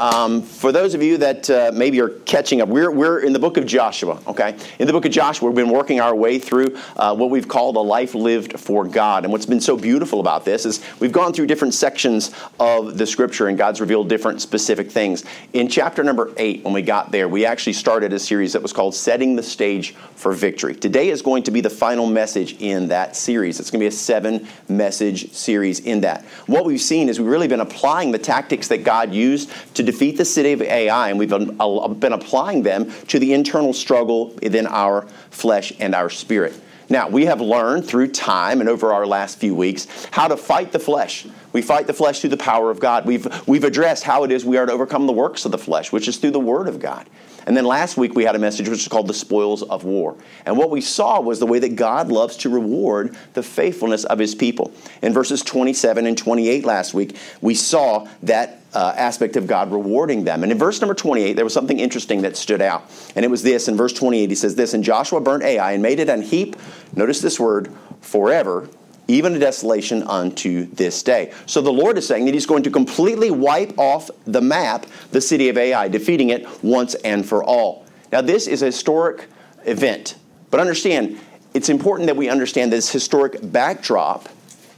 [0.00, 3.38] Um, for those of you that uh, maybe are catching up, we're, we're in the
[3.38, 4.56] book of Joshua, okay?
[4.78, 7.76] In the book of Joshua, we've been working our way through uh, what we've called
[7.76, 9.24] a life lived for God.
[9.24, 13.06] And what's been so beautiful about this is we've gone through different sections of the
[13.06, 15.22] scripture and God's revealed different specific things.
[15.52, 18.72] In chapter number eight, when we got there, we actually started a series that was
[18.72, 20.74] called Setting the Stage for Victory.
[20.74, 23.60] Today is going to be the final message in that series.
[23.60, 26.24] It's going to be a seven message series in that.
[26.46, 30.16] What we've seen is we've really been applying the tactics that God used to defeat
[30.16, 34.66] the city of Ai, and we've been, uh, applying them to the internal struggle within
[34.66, 36.54] our flesh and our spirit.
[36.88, 40.72] Now, we have learned through time and over our last few weeks how to fight
[40.72, 41.26] the flesh.
[41.52, 43.06] We fight the flesh through the power of God.
[43.06, 45.92] We've, we've addressed how it is we are to overcome the works of the flesh,
[45.92, 47.08] which is through the Word of God.
[47.50, 50.16] And then last week we had a message which is called the spoils of war.
[50.46, 54.20] And what we saw was the way that God loves to reward the faithfulness of
[54.20, 54.72] his people.
[55.02, 60.22] In verses 27 and 28 last week, we saw that uh, aspect of God rewarding
[60.22, 60.44] them.
[60.44, 62.88] And in verse number 28, there was something interesting that stood out.
[63.16, 65.82] And it was this in verse 28, he says this And Joshua burnt Ai and
[65.82, 66.54] made it an heap,
[66.94, 68.68] notice this word, forever
[69.10, 71.32] even a desolation unto this day.
[71.46, 75.20] So the Lord is saying that He's going to completely wipe off the map the
[75.20, 77.86] city of Ai, defeating it once and for all.
[78.12, 79.26] Now, this is a historic
[79.64, 80.16] event,
[80.50, 81.18] but understand,
[81.54, 84.28] it's important that we understand this historic backdrop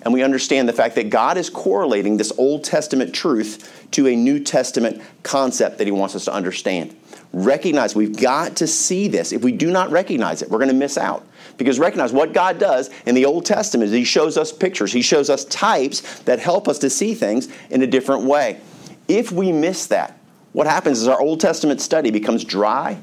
[0.03, 4.17] and we understand the fact that God is correlating this Old Testament truth to a
[4.17, 6.97] New Testament concept that He wants us to understand.
[7.33, 9.33] Recognize we've got to see this.
[9.33, 11.27] If we do not recognize it, we're going to miss out.
[11.59, 15.03] Because recognize what God does in the Old Testament is He shows us pictures, He
[15.03, 18.61] shows us types that help us to see things in a different way.
[19.09, 20.19] If we miss that,
[20.53, 22.99] what happens is our Old Testament study becomes dry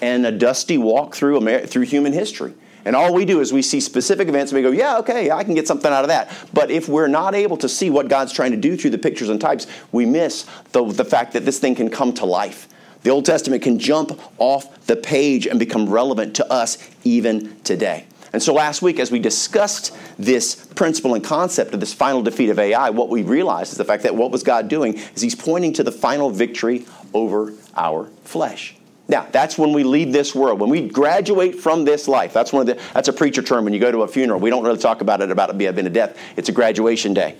[0.00, 2.54] and a dusty walk through, Amer- through human history.
[2.84, 5.42] And all we do is we see specific events and we go, yeah, okay, I
[5.42, 6.30] can get something out of that.
[6.52, 9.30] But if we're not able to see what God's trying to do through the pictures
[9.30, 12.68] and types, we miss the, the fact that this thing can come to life.
[13.04, 18.06] The Old Testament can jump off the page and become relevant to us even today.
[18.32, 22.48] And so last week, as we discussed this principle and concept of this final defeat
[22.48, 25.34] of Ai, what we realized is the fact that what was God doing is He's
[25.34, 28.74] pointing to the final victory over our flesh.
[29.06, 30.58] Now, that's when we leave this world.
[30.58, 33.64] When we graduate from this life, that's one of the that's a preacher term.
[33.64, 35.86] When you go to a funeral, we don't really talk about it about it being
[35.86, 36.18] a death.
[36.38, 37.36] It's a graduation day.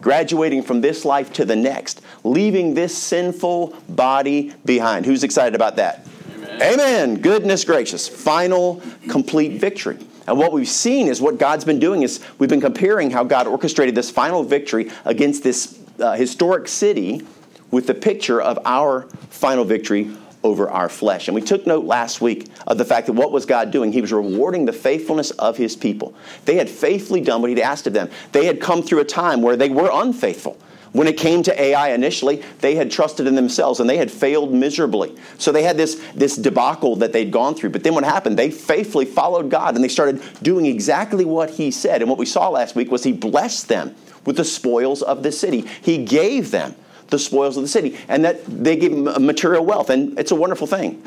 [0.00, 5.06] Graduating from this life to the next, leaving this sinful body behind.
[5.06, 6.06] Who's excited about that?
[6.34, 6.62] Amen.
[6.62, 7.14] Amen.
[7.20, 8.08] Goodness gracious.
[8.08, 9.98] Final complete victory.
[10.26, 13.46] And what we've seen is what God's been doing is we've been comparing how God
[13.46, 17.22] orchestrated this final victory against this uh, historic city
[17.70, 20.14] with the picture of our final victory
[20.48, 21.28] over our flesh.
[21.28, 23.92] And we took note last week of the fact that what was God doing?
[23.92, 26.14] He was rewarding the faithfulness of his people.
[26.46, 28.10] They had faithfully done what he'd asked of them.
[28.32, 30.58] They had come through a time where they were unfaithful.
[30.92, 34.54] When it came to Ai initially, they had trusted in themselves and they had failed
[34.54, 35.14] miserably.
[35.36, 37.70] So they had this, this debacle that they'd gone through.
[37.70, 38.38] But then what happened?
[38.38, 42.00] They faithfully followed God and they started doing exactly what He said.
[42.00, 43.94] And what we saw last week was He blessed them
[44.24, 45.60] with the spoils of the city.
[45.82, 46.74] He gave them
[47.08, 50.66] the spoils of the city, and that they gave material wealth, and it's a wonderful
[50.66, 51.02] thing.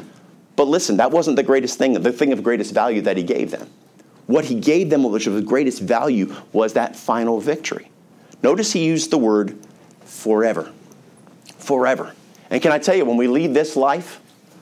[0.55, 3.51] But listen, that wasn't the greatest thing, the thing of greatest value that he gave
[3.51, 3.69] them.
[4.27, 7.89] What he gave them, which was of greatest value, was that final victory.
[8.43, 9.57] Notice he used the word
[10.05, 10.71] forever.
[11.57, 12.13] Forever.
[12.49, 14.19] And can I tell you, when we leave this life,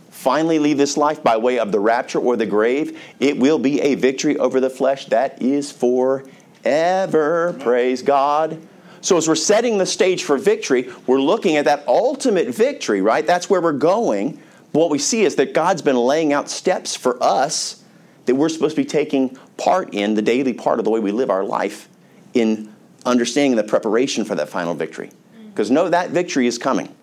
[0.09, 3.81] finally leave this life by way of the rapture or the grave, it will be
[3.81, 7.55] a victory over the flesh that is forever.
[7.59, 8.61] Praise God.
[9.01, 13.25] So, as we're setting the stage for victory, we're looking at that ultimate victory, right?
[13.25, 14.41] That's where we're going.
[14.71, 17.83] what we see is that God's been laying out steps for us
[18.25, 21.11] that we're supposed to be taking part in, the daily part of the way we
[21.11, 21.89] live our life,
[22.35, 22.71] in
[23.05, 25.09] understanding the preparation for that final victory.
[25.09, 25.49] Mm.
[25.49, 26.95] Because know that victory is coming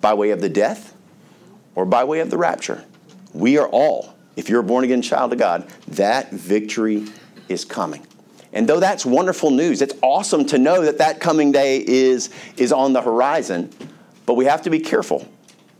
[0.00, 0.94] by way of the death
[1.74, 2.84] or by way of the rapture.
[3.32, 7.06] We are all, if you're a born again child of God, that victory
[7.48, 8.06] is coming.
[8.52, 12.72] And though that's wonderful news, it's awesome to know that that coming day is, is
[12.72, 13.70] on the horizon,
[14.26, 15.28] but we have to be careful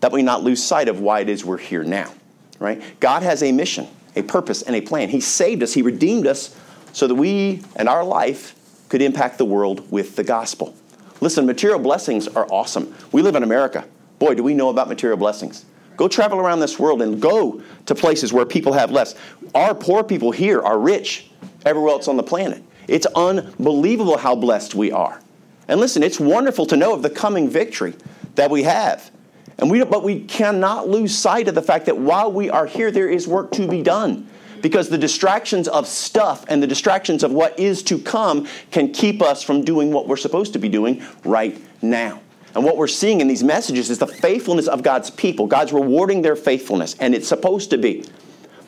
[0.01, 2.13] that we not lose sight of why it is we're here now,
[2.59, 2.83] right?
[3.01, 5.09] God has a mission, a purpose, and a plan.
[5.09, 6.57] He saved us, He redeemed us
[6.93, 8.55] so that we and our life
[8.89, 10.75] could impact the world with the gospel.
[11.21, 12.95] Listen, material blessings are awesome.
[13.13, 13.85] We live in America.
[14.19, 15.65] Boy, do we know about material blessings.
[15.97, 19.15] Go travel around this world and go to places where people have less.
[19.55, 21.31] Our poor people here are rich
[21.65, 22.63] everywhere else on the planet.
[22.89, 25.21] It's unbelievable how blessed we are.
[25.69, 27.95] And listen, it's wonderful to know of the coming victory
[28.35, 29.11] that we have.
[29.59, 32.91] And we, but we cannot lose sight of the fact that while we are here,
[32.91, 34.29] there is work to be done.
[34.63, 39.23] Because the distractions of stuff and the distractions of what is to come can keep
[39.23, 42.21] us from doing what we're supposed to be doing right now.
[42.55, 45.47] And what we're seeing in these messages is the faithfulness of God's people.
[45.47, 48.05] God's rewarding their faithfulness, and it's supposed to be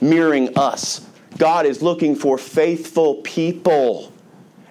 [0.00, 1.06] mirroring us.
[1.38, 4.12] God is looking for faithful people.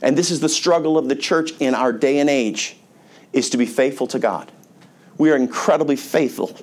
[0.01, 2.77] And this is the struggle of the church in our day and age
[3.33, 4.51] is to be faithful to God.
[5.17, 6.55] We are incredibly faithful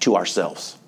[0.00, 0.78] to ourselves.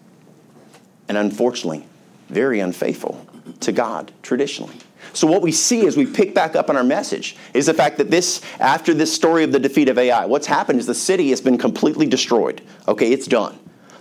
[1.09, 1.87] And unfortunately,
[2.29, 3.27] very unfaithful
[3.61, 4.77] to God traditionally.
[5.13, 7.99] So what we see as we pick back up on our message is the fact
[7.99, 11.31] that this, after this story of the defeat of Ai, what's happened is the city
[11.31, 12.61] has been completely destroyed.
[12.87, 13.59] Okay, it's done.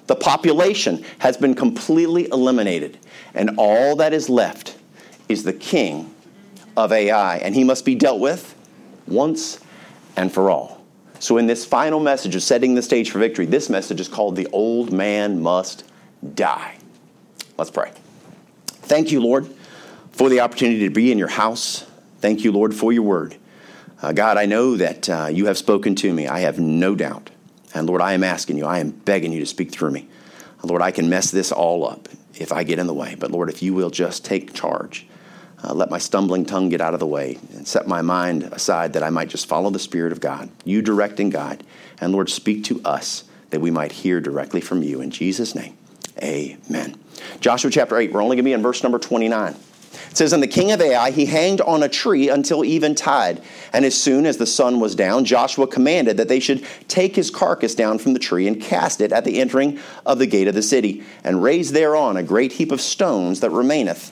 [0.07, 2.97] The population has been completely eliminated,
[3.33, 4.77] and all that is left
[5.29, 6.13] is the king
[6.75, 8.55] of Ai, and he must be dealt with
[9.07, 9.59] once
[10.15, 10.81] and for all.
[11.19, 14.35] So, in this final message of setting the stage for victory, this message is called
[14.35, 15.83] The Old Man Must
[16.35, 16.77] Die.
[17.57, 17.91] Let's pray.
[18.67, 19.49] Thank you, Lord
[20.17, 21.85] for the opportunity to be in your house.
[22.19, 23.37] Thank you, Lord, for your word.
[24.01, 26.27] Uh, God, I know that uh, you have spoken to me.
[26.27, 27.29] I have no doubt.
[27.77, 30.07] And Lord, I am asking you, I am begging you to speak through me.
[30.63, 33.15] Lord, I can mess this all up if I get in the way.
[33.15, 35.07] But Lord, if you will just take charge,
[35.63, 38.93] uh, let my stumbling tongue get out of the way and set my mind aside
[38.93, 40.49] that I might just follow the Spirit of God.
[40.65, 41.63] You direct guide.
[41.99, 45.01] And Lord, speak to us that we might hear directly from you.
[45.01, 45.77] In Jesus' name,
[46.21, 46.95] amen.
[47.39, 49.55] Joshua chapter 8, we're only going to be in verse number 29.
[50.09, 53.41] It says, And the king of Ai, he hanged on a tree until eventide.
[53.73, 57.29] And as soon as the sun was down, Joshua commanded that they should take his
[57.29, 60.55] carcass down from the tree and cast it at the entering of the gate of
[60.55, 64.11] the city, and raise thereon a great heap of stones that remaineth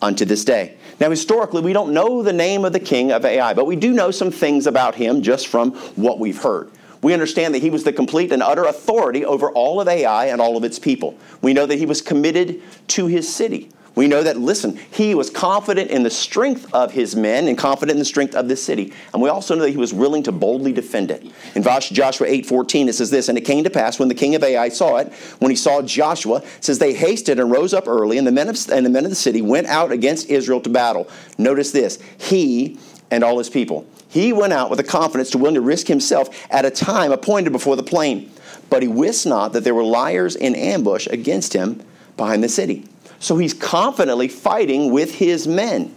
[0.00, 0.76] unto this day.
[1.00, 3.92] Now, historically, we don't know the name of the king of Ai, but we do
[3.92, 6.70] know some things about him just from what we've heard.
[7.02, 10.40] We understand that he was the complete and utter authority over all of Ai and
[10.40, 11.16] all of its people.
[11.40, 13.70] We know that he was committed to his city.
[13.98, 17.96] We know that, listen, he was confident in the strength of his men and confident
[17.96, 18.92] in the strength of this city.
[19.12, 21.26] And we also know that he was willing to boldly defend it.
[21.56, 24.36] In Joshua 8 14, it says this, And it came to pass when the king
[24.36, 28.18] of Ai saw it, when he saw Joshua, says, They hasted and rose up early,
[28.18, 30.70] and the, men of, and the men of the city went out against Israel to
[30.70, 31.10] battle.
[31.36, 32.78] Notice this, he
[33.10, 33.84] and all his people.
[34.08, 37.50] He went out with a confidence to willing to risk himself at a time appointed
[37.50, 38.30] before the plain.
[38.70, 41.82] But he wist not that there were liers in ambush against him
[42.16, 42.86] behind the city.
[43.20, 45.94] So he's confidently fighting with his men.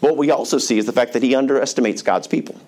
[0.00, 2.60] What we also see is the fact that he underestimates God's people.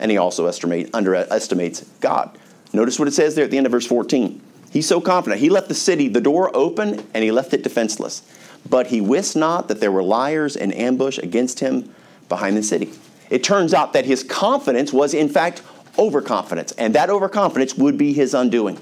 [0.00, 2.36] And he also estimate, underestimates God.
[2.72, 4.40] Notice what it says there at the end of verse 14.
[4.70, 5.40] He's so confident.
[5.40, 8.22] He left the city, the door open, and he left it defenseless.
[8.68, 11.92] But he wist not that there were liers in ambush against him
[12.28, 12.92] behind the city.
[13.30, 15.62] It turns out that his confidence was, in fact,
[15.98, 16.72] overconfidence.
[16.72, 18.78] And that overconfidence would be his undoing.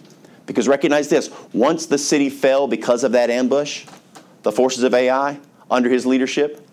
[0.47, 3.87] Because recognize this once the city fell because of that ambush,
[4.47, 5.41] the forces of Ai,
[5.73, 6.65] under his leadership,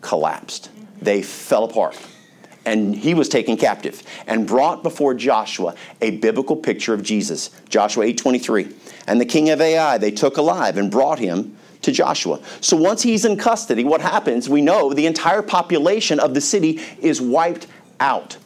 [0.00, 0.68] collapsed.
[1.00, 1.96] They fell apart.
[2.66, 7.50] And he was taken captive and brought before Joshua a biblical picture of Jesus.
[7.68, 8.74] Joshua 8:23.
[9.06, 12.40] And the king of Ai they took alive and brought him to Joshua.
[12.60, 14.48] So once he's in custody, what happens?
[14.48, 17.68] We know the entire population of the city is wiped
[18.00, 18.38] out,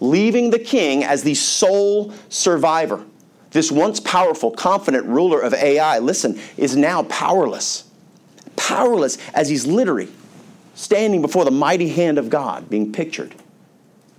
[0.00, 3.04] leaving the king as the sole survivor.
[3.50, 7.84] This once powerful, confident ruler of Ai, listen, is now powerless
[8.60, 10.08] powerless as he's literally
[10.74, 13.34] standing before the mighty hand of God being pictured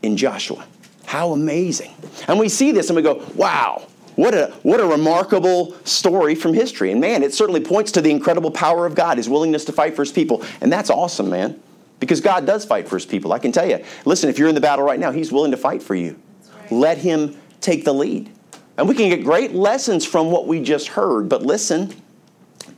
[0.01, 0.65] in Joshua.
[1.05, 1.93] How amazing.
[2.27, 6.53] And we see this and we go, wow, what a, what a remarkable story from
[6.53, 6.91] history.
[6.91, 9.95] And man, it certainly points to the incredible power of God, his willingness to fight
[9.95, 10.43] for his people.
[10.59, 11.61] And that's awesome, man,
[11.99, 13.33] because God does fight for his people.
[13.33, 13.83] I can tell you.
[14.05, 16.19] Listen, if you're in the battle right now, he's willing to fight for you.
[16.53, 16.71] Right.
[16.71, 18.31] Let him take the lead.
[18.77, 21.93] And we can get great lessons from what we just heard, but listen,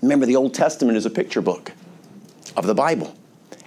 [0.02, 1.72] Remember, the Old Testament is a picture book
[2.56, 3.16] of the Bible.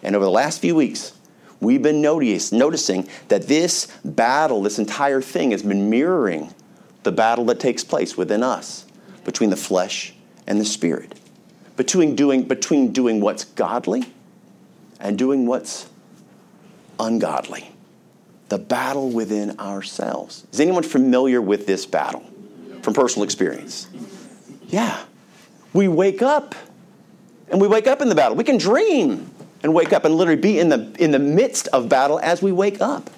[0.03, 1.13] And over the last few weeks,
[1.61, 6.55] we've been notice, noticing that this battle, this entire thing, has been mirroring
[7.03, 8.87] the battle that takes place within us
[9.25, 10.15] between the flesh
[10.47, 11.19] and the spirit,
[11.77, 14.13] between doing, between doing what's godly
[15.01, 15.89] and doing what's
[17.01, 17.73] ungodly.
[18.49, 20.47] The battle within ourselves.
[20.53, 22.25] Is anyone familiar with this battle
[22.83, 23.89] from personal experience?
[24.69, 25.03] Yeah
[25.77, 26.55] we wake up
[27.51, 28.37] and we wake up in the battle.
[28.37, 29.31] We can dream
[29.63, 32.51] and wake up and literally be in the, in the midst of battle as we
[32.51, 33.11] wake up.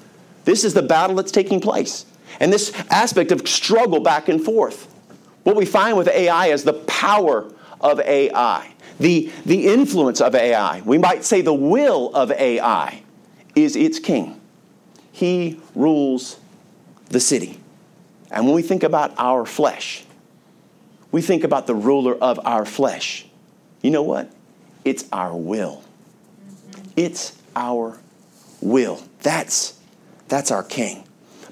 [0.45, 2.05] This is the battle that's taking place.
[2.41, 4.87] And this aspect of struggle back and forth.
[5.45, 7.51] What we find with Ai is the power
[7.81, 10.83] of Ai, the, the influence of Ai.
[10.83, 13.03] We might say the will of Ai
[13.55, 14.41] is its king.
[15.13, 16.39] He rules
[17.09, 17.61] the city.
[18.31, 20.05] And when we think about our flesh,
[21.11, 23.27] we think about the ruler of our flesh.
[23.83, 24.31] You know what?
[24.85, 25.83] It's our will.
[26.97, 27.99] It's our
[28.61, 29.03] will.
[29.21, 29.79] That's,
[30.29, 31.05] that's our king.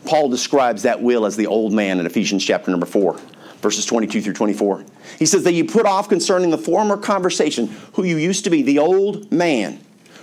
[0.04, 3.18] Paul describes that will as the old man in Ephesians chapter number 4,
[3.60, 4.84] verses 22 through 24.
[5.18, 8.62] He says that you put off concerning the former conversation who you used to be,
[8.62, 9.80] the old man,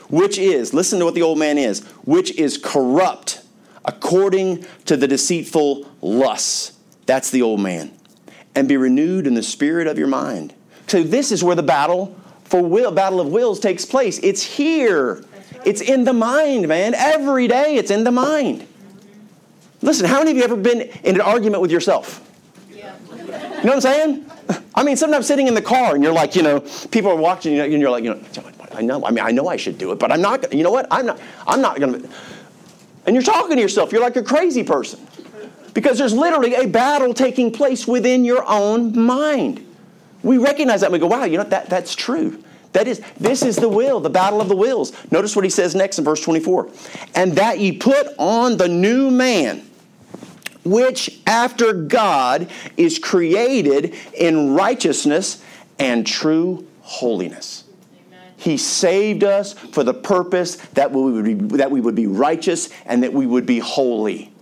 [0.09, 3.41] which is, listen to what the old man is, which is corrupt
[3.85, 6.77] according to the deceitful lusts.
[7.05, 7.91] That's the old man.
[8.55, 10.53] And be renewed in the spirit of your mind.
[10.87, 14.19] So this is where the battle for will, battle of wills takes place.
[14.21, 15.23] It's here.
[15.65, 16.93] It's in the mind, man.
[16.93, 18.67] Every day it's in the mind.
[19.81, 22.21] Listen, how many of you ever been in an argument with yourself?
[22.69, 22.95] Yeah.
[23.09, 24.31] You know what I'm saying?
[24.75, 26.59] I mean, sometimes sitting in the car and you're like, you know,
[26.91, 28.21] people are watching you and you're like, you know,
[28.73, 30.53] I know, I mean, I know I should do it, but I'm not.
[30.53, 30.87] You know what?
[30.91, 31.19] I'm not.
[31.47, 32.09] I'm not going to.
[33.05, 33.91] And you're talking to yourself.
[33.91, 35.05] You're like a crazy person
[35.73, 39.65] because there's literally a battle taking place within your own mind.
[40.21, 42.43] We recognize that and we go, wow, you know, that, that's true.
[42.73, 44.93] That is, this is the will, the battle of the wills.
[45.11, 46.69] Notice what he says next in verse 24.
[47.15, 49.63] And that ye put on the new man,
[50.63, 55.43] which after God is created in righteousness
[55.77, 57.63] and true holiness.
[58.37, 62.69] He saved us for the purpose that we, would be, that we would be righteous
[62.85, 64.32] and that we would be holy.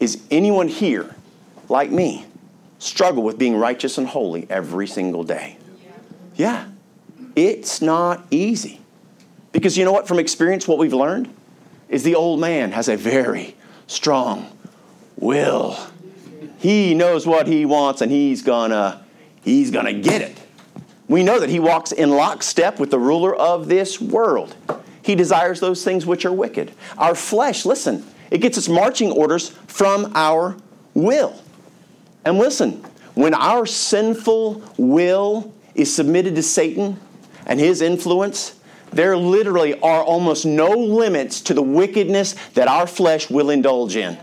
[0.00, 1.14] Is anyone here
[1.68, 2.26] like me
[2.78, 5.58] struggle with being righteous and holy every single day?
[6.34, 6.66] Yeah,
[7.34, 8.80] it's not easy.
[9.52, 11.34] Because you know what, from experience, what we've learned
[11.88, 14.50] is the old man has a very strong
[15.16, 15.78] will.
[16.58, 19.04] He knows what he wants and he's gonna
[19.42, 20.36] he's gonna get it.
[21.08, 24.56] We know that he walks in lockstep with the ruler of this world.
[25.02, 26.72] He desires those things which are wicked.
[26.98, 30.56] Our flesh, listen, it gets its marching orders from our
[30.94, 31.40] will.
[32.24, 36.98] And listen, when our sinful will is submitted to Satan
[37.46, 38.58] and his influence,
[38.92, 44.18] there literally are almost no limits to the wickedness that our flesh will indulge in.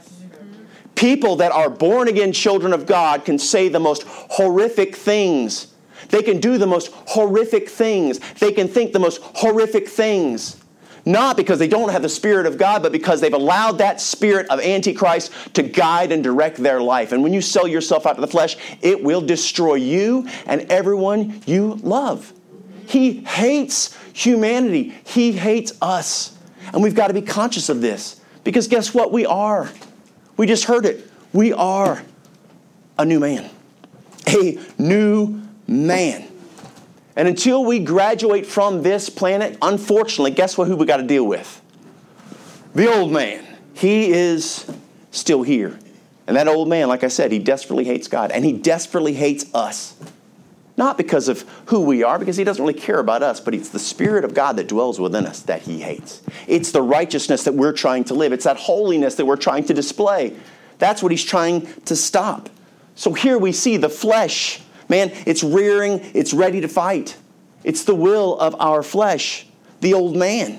[0.95, 5.67] People that are born again children of God can say the most horrific things.
[6.09, 8.19] They can do the most horrific things.
[8.35, 10.62] They can think the most horrific things.
[11.05, 14.47] Not because they don't have the Spirit of God, but because they've allowed that spirit
[14.49, 17.11] of Antichrist to guide and direct their life.
[17.11, 21.41] And when you sell yourself out to the flesh, it will destroy you and everyone
[21.45, 22.31] you love.
[22.85, 26.37] He hates humanity, He hates us.
[26.71, 28.21] And we've got to be conscious of this.
[28.43, 29.11] Because guess what?
[29.11, 29.69] We are.
[30.37, 31.09] We just heard it.
[31.33, 32.01] We are
[32.97, 33.49] a new man.
[34.27, 36.32] A new man.
[37.15, 41.25] And until we graduate from this planet, unfortunately, guess what who we got to deal
[41.25, 41.61] with?
[42.73, 43.45] The old man.
[43.75, 44.69] He is
[45.11, 45.79] still here.
[46.25, 49.45] And that old man, like I said, he desperately hates God and he desperately hates
[49.53, 49.95] us.
[50.75, 53.69] Not because of who we are, because he doesn't really care about us, but it's
[53.69, 56.23] the Spirit of God that dwells within us that he hates.
[56.47, 59.73] It's the righteousness that we're trying to live, it's that holiness that we're trying to
[59.75, 60.35] display.
[60.79, 62.49] That's what he's trying to stop.
[62.95, 64.62] So here we see the flesh
[64.93, 67.17] Man, it's rearing, it's ready to fight.
[67.63, 69.47] It's the will of our flesh,
[69.81, 70.51] the old man.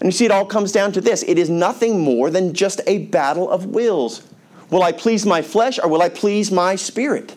[0.00, 2.80] And you see, it all comes down to this it is nothing more than just
[2.88, 4.26] a battle of wills.
[4.68, 7.36] Will I please my flesh or will I please my spirit?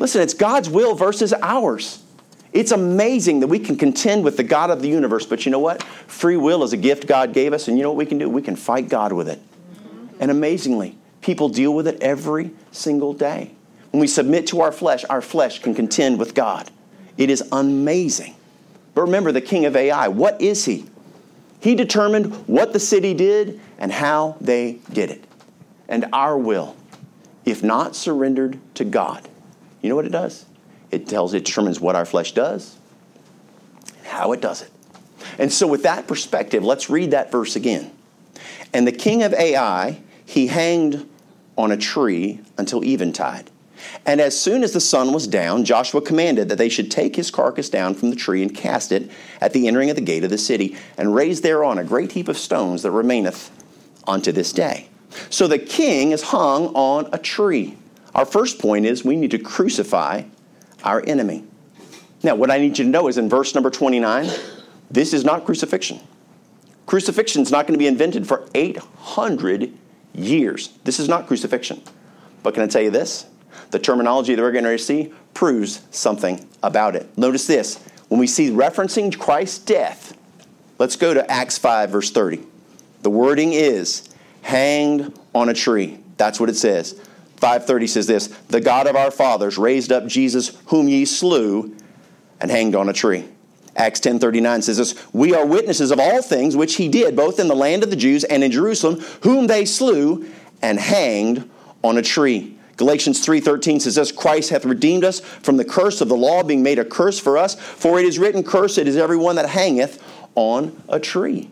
[0.00, 2.02] Listen, it's God's will versus ours.
[2.52, 5.60] It's amazing that we can contend with the God of the universe, but you know
[5.60, 5.84] what?
[6.08, 8.28] Free will is a gift God gave us, and you know what we can do?
[8.28, 9.40] We can fight God with it.
[10.18, 13.52] And amazingly, people deal with it every single day.
[13.94, 16.68] When we submit to our flesh, our flesh can contend with God.
[17.16, 18.34] It is amazing.
[18.92, 20.86] But remember, the king of Ai, what is he?
[21.60, 25.24] He determined what the city did and how they did it.
[25.86, 26.74] And our will,
[27.44, 29.28] if not surrendered to God,
[29.80, 30.44] you know what it does?
[30.90, 32.76] It tells, it determines what our flesh does
[33.96, 34.72] and how it does it.
[35.38, 37.92] And so, with that perspective, let's read that verse again.
[38.72, 41.08] And the king of Ai, he hanged
[41.56, 43.52] on a tree until eventide.
[44.06, 47.30] And as soon as the sun was down, Joshua commanded that they should take his
[47.30, 49.10] carcass down from the tree and cast it
[49.40, 52.28] at the entering of the gate of the city, and raise thereon a great heap
[52.28, 53.50] of stones that remaineth
[54.06, 54.88] unto this day.
[55.30, 57.76] So the king is hung on a tree.
[58.14, 60.22] Our first point is we need to crucify
[60.82, 61.44] our enemy.
[62.22, 64.30] Now, what I need you to know is in verse number 29,
[64.90, 66.00] this is not crucifixion.
[66.86, 69.72] Crucifixion is not going to be invented for 800
[70.14, 70.68] years.
[70.84, 71.82] This is not crucifixion.
[72.42, 73.26] But can I tell you this?
[73.74, 77.18] The terminology that we're going to see proves something about it.
[77.18, 80.16] Notice this when we see referencing Christ's death,
[80.78, 82.40] let's go to Acts 5, verse 30.
[83.02, 84.08] The wording is
[84.42, 85.98] hanged on a tree.
[86.18, 86.92] That's what it says.
[87.38, 91.74] 530 says this The God of our fathers raised up Jesus, whom ye slew,
[92.40, 93.24] and hanged on a tree.
[93.74, 97.48] Acts 10:39 says this, "We are witnesses of all things which he did both in
[97.48, 100.26] the land of the Jews and in Jerusalem, whom they slew
[100.62, 101.50] and hanged
[101.82, 106.08] on a tree." Galatians 3:13 says this, "Christ hath redeemed us from the curse of
[106.08, 109.16] the law, being made a curse for us, for it is written, cursed is every
[109.16, 109.98] one that hangeth
[110.34, 111.50] on a tree."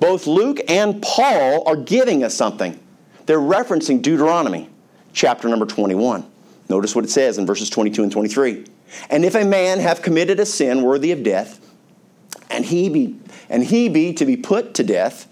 [0.00, 2.78] Both Luke and Paul are giving us something.
[3.26, 4.68] They're referencing Deuteronomy,
[5.12, 6.24] chapter number 21.
[6.68, 8.64] Notice what it says in verses 22 and 23.
[9.10, 11.60] And if a man have committed a sin worthy of death,
[12.50, 13.16] and he be
[13.50, 15.26] and he be to be put to death,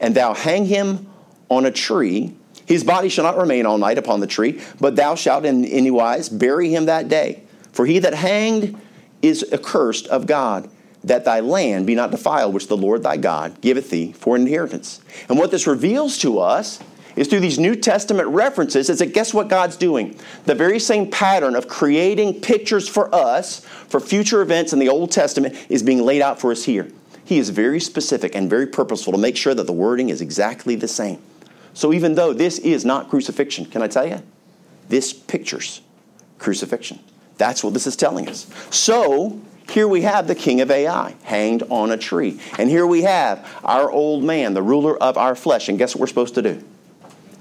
[0.00, 1.06] and thou hang him
[1.50, 2.32] on a tree,
[2.70, 5.90] his body shall not remain all night upon the tree, but thou shalt in any
[5.90, 7.42] wise bury him that day.
[7.72, 8.80] For he that hanged
[9.22, 10.70] is accursed of God,
[11.02, 14.42] that thy land be not defiled, which the Lord thy God giveth thee for an
[14.42, 15.00] inheritance.
[15.28, 16.78] And what this reveals to us
[17.16, 20.16] is through these New Testament references is that guess what God's doing?
[20.44, 25.10] The very same pattern of creating pictures for us for future events in the Old
[25.10, 26.88] Testament is being laid out for us here.
[27.24, 30.76] He is very specific and very purposeful to make sure that the wording is exactly
[30.76, 31.20] the same.
[31.74, 34.22] So even though this is not crucifixion, can I tell you?
[34.88, 35.80] This pictures
[36.38, 36.98] crucifixion.
[37.38, 38.46] That's what this is telling us.
[38.70, 42.40] So here we have the king of Ai hanged on a tree.
[42.58, 45.68] And here we have our old man, the ruler of our flesh.
[45.68, 46.64] And guess what we're supposed to do?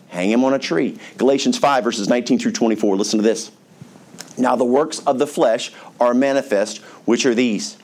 [0.09, 0.97] hang him on a tree.
[1.17, 2.97] Galatians 5, verses 19 through 24.
[2.97, 3.51] Listen to this.
[4.37, 7.77] Now the works of the flesh are manifest, which are these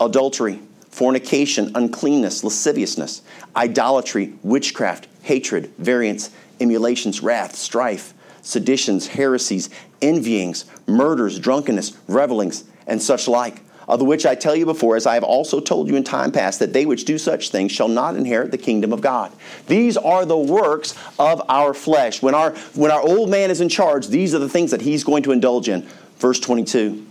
[0.00, 0.60] adultery,
[0.92, 3.22] fornication, uncleanness, lasciviousness,
[3.56, 6.30] idolatry, witchcraft, hatred, variance,
[6.60, 9.70] emulations, wrath, strife, seditions, heresies,
[10.00, 15.06] envyings, murders, drunkenness, revelings, and such like of the which I tell you before, as
[15.06, 17.88] I have also told you in time past, that they which do such things shall
[17.88, 19.32] not inherit the kingdom of God.
[19.66, 22.22] These are the works of our flesh.
[22.22, 25.04] When our, when our old man is in charge, these are the things that he's
[25.04, 25.86] going to indulge in.
[26.18, 27.06] Verse 22.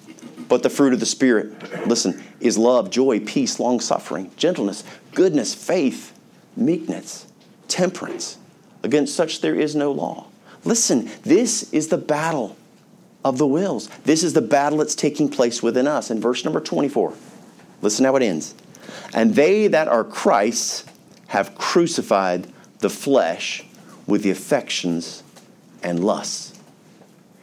[0.51, 4.83] But the fruit of the Spirit, listen, is love, joy, peace, long suffering, gentleness,
[5.14, 6.11] goodness, faith,
[6.57, 7.25] meekness,
[7.70, 8.37] temperance.
[8.83, 10.27] Against such there is no law.
[10.66, 12.57] Listen, this is the battle
[13.24, 13.87] of the wills.
[14.03, 16.11] This is the battle that's taking place within us.
[16.11, 17.14] In verse number 24,
[17.81, 18.53] listen how it ends.
[19.14, 20.83] And they that are Christ's
[21.27, 22.46] have crucified
[22.79, 23.64] the flesh
[24.05, 25.24] with the affections
[25.81, 26.59] and lusts.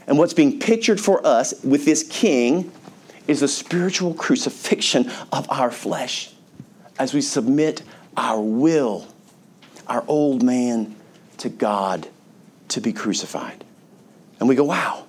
[0.06, 2.70] And what's being pictured for us with this king
[3.28, 6.32] is the spiritual crucifixion of our flesh
[6.98, 7.82] as we submit
[8.16, 9.06] our will,
[9.86, 10.96] our old man,
[11.36, 12.08] to God
[12.68, 13.64] to be crucified.
[14.40, 15.04] And we go, wow,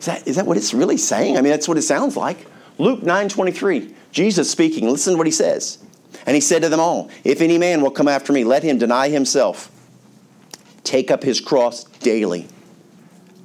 [0.00, 1.36] is that, is that what it's really saying?
[1.36, 2.46] I mean, that's what it sounds like.
[2.78, 5.78] Luke 9 23, Jesus speaking, listen to what he says.
[6.26, 8.78] And he said to them all, If any man will come after me, let him
[8.78, 9.70] deny himself,
[10.82, 12.48] take up his cross daily,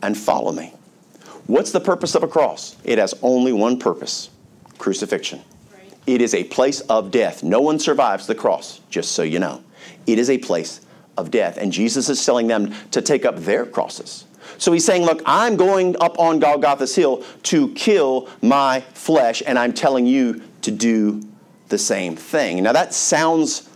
[0.01, 0.73] and follow me.
[1.47, 2.75] What's the purpose of a cross?
[2.83, 4.29] It has only one purpose
[4.77, 5.41] crucifixion.
[6.07, 7.43] It is a place of death.
[7.43, 9.63] No one survives the cross, just so you know.
[10.05, 10.81] It is a place
[11.17, 11.57] of death.
[11.57, 14.25] And Jesus is telling them to take up their crosses.
[14.57, 19.57] So he's saying, Look, I'm going up on Golgotha's hill to kill my flesh, and
[19.57, 21.23] I'm telling you to do
[21.69, 22.63] the same thing.
[22.63, 23.69] Now that sounds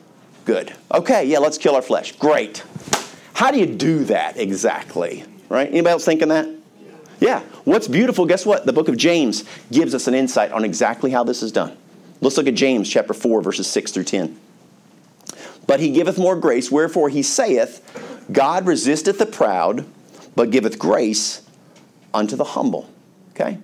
[0.46, 0.74] good.
[0.94, 2.12] Okay, yeah, let's kill our flesh.
[2.14, 2.64] Great.
[3.34, 5.24] How do you do that exactly?
[5.50, 5.68] Right?
[5.68, 6.59] Anybody else thinking that?
[7.20, 7.42] Yeah.
[7.66, 8.66] What's beautiful, guess what?
[8.66, 11.78] The book of James gives us an insight on exactly how this is done.
[12.22, 14.40] Let's look at James chapter 4, verses 6 through 10.
[15.68, 17.86] But he giveth more grace, wherefore he saith,
[18.32, 19.86] God resisteth the proud
[20.36, 21.42] but giveth grace
[22.14, 22.90] unto the humble.
[23.32, 23.58] Okay?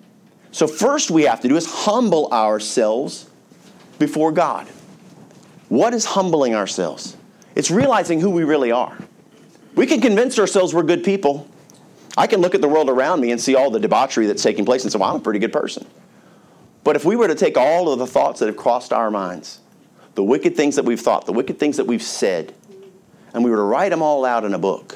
[0.52, 3.30] So, first we have to do is humble ourselves
[4.00, 4.68] before God.
[5.70, 7.18] What is humbling ourselves?
[7.56, 8.98] It's realizing who we really are.
[9.76, 11.50] We can convince ourselves we're good people.
[12.18, 14.66] I can look at the world around me and see all the debauchery that's taking
[14.66, 15.86] place and say, well, I'm a pretty good person.
[16.84, 19.60] But if we were to take all of the thoughts that have crossed our minds,
[20.14, 22.54] the wicked things that we've thought, the wicked things that we've said,
[23.34, 24.96] and we were to write them all out in a book,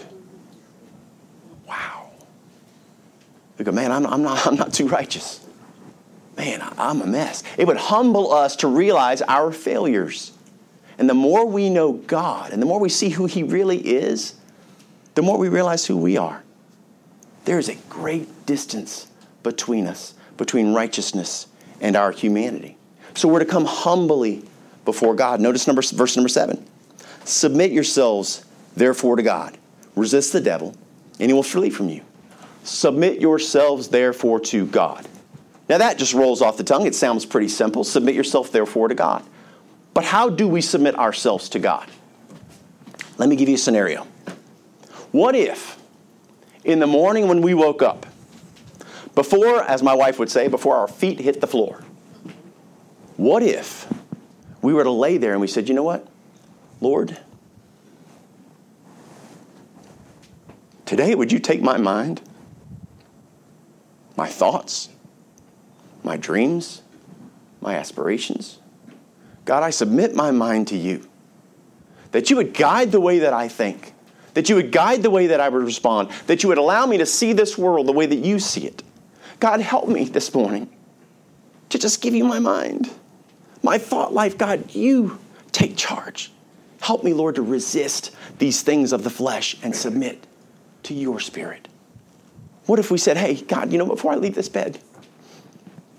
[1.68, 2.12] wow.
[3.58, 5.46] We go, man, I'm, I'm, not, I'm not too righteous.
[6.38, 7.44] Man, I'm a mess.
[7.58, 10.32] It would humble us to realize our failures.
[10.98, 14.36] And the more we know God and the more we see who He really is,
[15.16, 16.44] the more we realize who we are.
[17.46, 19.08] There is a great distance
[19.44, 21.48] between us, between righteousness
[21.82, 22.78] and our humanity.
[23.16, 24.44] So we're to come humbly
[24.86, 25.40] before God.
[25.40, 26.66] Notice number, verse number seven.
[27.26, 29.58] Submit yourselves, therefore, to God.
[29.96, 30.76] Resist the devil,
[31.20, 32.04] and he will flee from you.
[32.64, 35.08] Submit yourselves, therefore, to God.
[35.68, 36.86] Now, that just rolls off the tongue.
[36.86, 37.84] It sounds pretty simple.
[37.84, 39.24] Submit yourself, therefore, to God.
[39.94, 41.88] But how do we submit ourselves to God?
[43.18, 44.08] Let me give you a scenario.
[45.12, 45.79] What if,
[46.64, 48.06] in the morning when we woke up,
[49.16, 51.84] before, as my wife would say, before our feet hit the floor,
[53.20, 53.86] What if
[54.62, 56.08] we were to lay there and we said, you know what?
[56.80, 57.20] Lord,
[60.86, 62.22] today would you take my mind,
[64.16, 64.88] my thoughts,
[66.02, 66.82] my dreams,
[67.60, 68.60] my aspirations?
[69.44, 71.06] God, I submit my mind to you.
[72.12, 73.94] That you would guide the way that I think,
[74.34, 76.98] that you would guide the way that I would respond, that you would allow me
[76.98, 78.84] to see this world the way that you see it.
[79.40, 80.70] God, help me this morning
[81.70, 82.90] to just give you my mind,
[83.64, 84.38] my thought life.
[84.38, 85.20] God, you
[85.52, 86.32] take charge.
[86.82, 90.26] Help me, Lord, to resist these things of the flesh and submit
[90.84, 91.68] to your spirit.
[92.66, 94.80] What if we said, hey, God, you know, before I leave this bed,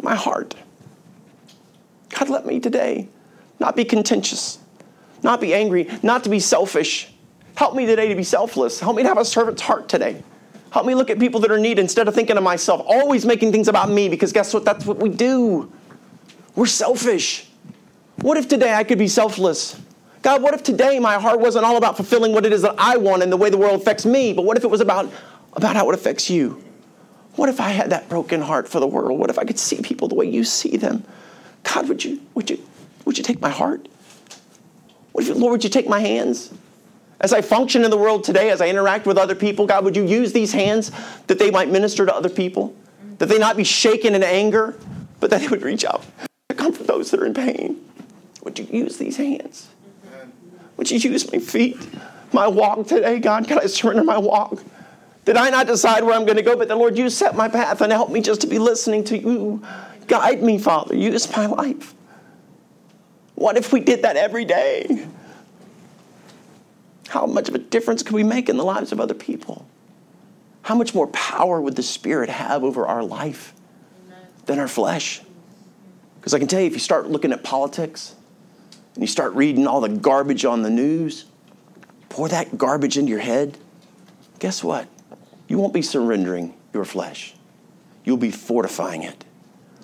[0.00, 0.54] my heart,
[2.10, 3.08] God, let me today
[3.58, 4.58] not be contentious,
[5.22, 7.12] not be angry, not to be selfish.
[7.60, 8.80] Help me today to be selfless.
[8.80, 10.22] Help me to have a servant's heart today.
[10.70, 13.26] Help me look at people that are in need instead of thinking of myself, always
[13.26, 14.64] making things about me, because guess what?
[14.64, 15.70] That's what we do.
[16.54, 17.50] We're selfish.
[18.22, 19.78] What if today I could be selfless?
[20.22, 22.96] God, what if today my heart wasn't all about fulfilling what it is that I
[22.96, 25.12] want and the way the world affects me, but what if it was about,
[25.52, 26.64] about how it affects you?
[27.36, 29.18] What if I had that broken heart for the world?
[29.18, 31.04] What if I could see people the way you see them?
[31.64, 32.58] God, would you, would you,
[33.04, 33.86] would you take my heart?
[35.12, 36.54] What if, Lord, would you take my hands?
[37.20, 39.96] As I function in the world today, as I interact with other people, God, would
[39.96, 40.90] you use these hands
[41.26, 42.74] that they might minister to other people?
[43.18, 44.76] That they not be shaken in anger,
[45.20, 46.02] but that they would reach out
[46.48, 47.84] to comfort those that are in pain.
[48.42, 49.68] Would you use these hands?
[50.78, 51.76] Would you use my feet?
[52.32, 54.62] My walk today, God, can I surrender my walk?
[55.26, 56.56] Did I not decide where I'm going to go?
[56.56, 59.18] But the Lord, you set my path and help me just to be listening to
[59.18, 59.62] you.
[60.06, 60.96] Guide me, Father.
[60.96, 61.94] Use my life.
[63.34, 65.06] What if we did that every day?
[67.10, 69.66] How much of a difference could we make in the lives of other people?
[70.62, 73.52] How much more power would the Spirit have over our life
[74.46, 75.20] than our flesh?
[76.14, 78.14] Because I can tell you, if you start looking at politics
[78.94, 81.24] and you start reading all the garbage on the news,
[82.10, 83.58] pour that garbage into your head,
[84.38, 84.86] guess what?
[85.48, 87.34] You won't be surrendering your flesh.
[88.04, 89.24] You'll be fortifying it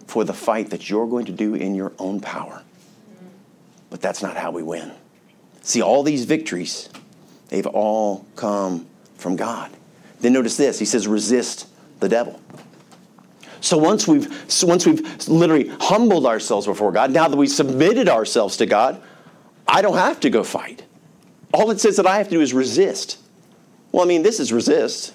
[0.07, 2.63] for the fight that you're going to do in your own power.
[3.91, 4.93] But that's not how we win.
[5.63, 6.89] See, all these victories
[7.57, 8.85] They've all come
[9.17, 9.71] from God.
[10.21, 10.79] Then notice this.
[10.79, 11.67] He says, resist
[12.01, 12.39] the devil.
[13.63, 18.11] So once we've so once we've literally humbled ourselves before God, now that we've submitted
[18.11, 19.01] ourselves to God,
[19.67, 20.85] I don't have to go fight.
[21.55, 23.21] All it says that I have to do is resist.
[23.91, 25.15] Well, I mean, this is resist.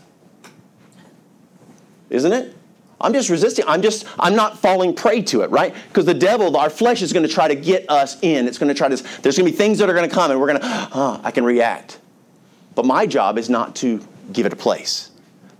[2.09, 2.55] Isn't it?
[2.99, 3.65] I'm just resisting.
[3.67, 5.75] I'm just, I'm not falling prey to it, right?
[5.89, 8.47] Because the devil, our flesh is going to try to get us in.
[8.47, 10.31] It's going to try to, there's going to be things that are going to come
[10.31, 11.99] and we're going to, oh, ah, I can react.
[12.81, 15.11] But my job is not to give it a place.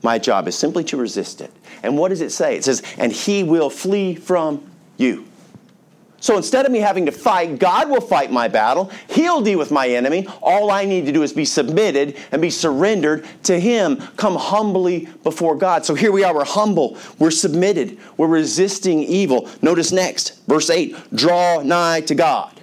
[0.01, 1.53] My job is simply to resist it.
[1.83, 2.55] And what does it say?
[2.55, 5.27] It says, and he will flee from you.
[6.19, 8.89] So instead of me having to fight, God will fight my battle.
[9.07, 10.25] He'll deal with my enemy.
[10.41, 13.97] All I need to do is be submitted and be surrendered to Him.
[14.17, 15.85] Come humbly before God.
[15.85, 16.33] So here we are.
[16.33, 16.97] We're humble.
[17.19, 17.99] We're submitted.
[18.17, 19.47] We're resisting evil.
[19.61, 22.59] Notice next, verse 8 draw nigh to God.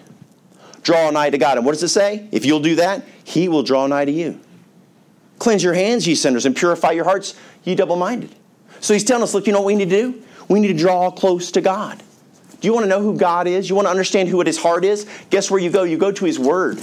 [0.83, 1.59] Draw nigh to God.
[1.59, 2.27] And what does it say?
[2.33, 4.41] If you'll do that, he will draw nigh to you.
[5.39, 8.35] Cleanse your hands, ye sinners, and purify your hearts, ye double minded.
[8.81, 10.23] So he's telling us, look, you know what we need to do?
[10.49, 12.03] We need to draw close to God.
[12.61, 13.69] Do you want to know who God is?
[13.69, 15.07] You want to understand who his heart is?
[15.31, 15.85] Guess where you go?
[15.85, 16.83] You go to his word.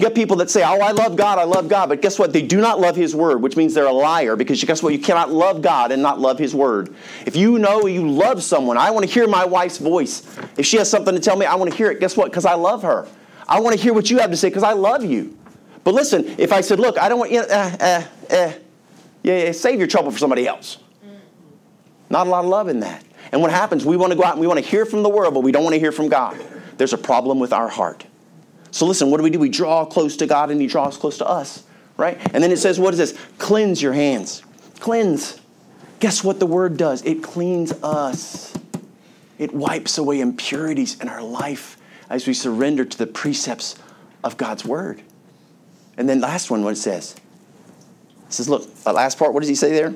[0.00, 2.32] You got people that say, Oh, I love God, I love God, but guess what?
[2.32, 4.94] They do not love His Word, which means they're a liar because guess what?
[4.94, 6.94] You cannot love God and not love His Word.
[7.26, 10.22] If you know you love someone, I want to hear my wife's voice.
[10.56, 12.00] If she has something to tell me, I want to hear it.
[12.00, 12.30] Guess what?
[12.30, 13.08] Because I love her.
[13.46, 15.36] I want to hear what you have to say because I love you.
[15.84, 18.52] But listen, if I said, look, I don't want you, uh, uh, uh,
[19.22, 20.78] yeah, yeah, save your trouble for somebody else.
[22.10, 23.04] Not a lot of love in that.
[23.32, 25.08] And what happens, we want to go out and we want to hear from the
[25.08, 26.42] world, but we don't want to hear from God.
[26.76, 28.04] There's a problem with our heart.
[28.72, 29.38] So listen, what do we do?
[29.38, 31.64] We draw close to God and He draws close to us,
[31.96, 32.18] right?
[32.34, 33.18] And then it says, what is this?
[33.38, 34.42] Cleanse your hands.
[34.80, 35.40] Cleanse.
[36.00, 37.02] Guess what the word does?
[37.04, 38.54] It cleans us.
[39.38, 41.76] It wipes away impurities in our life
[42.08, 43.76] as we surrender to the precepts
[44.24, 45.02] of God's word.
[46.00, 47.14] And then last one, what it says.
[48.26, 49.94] It says, look, that last part, what does he say there?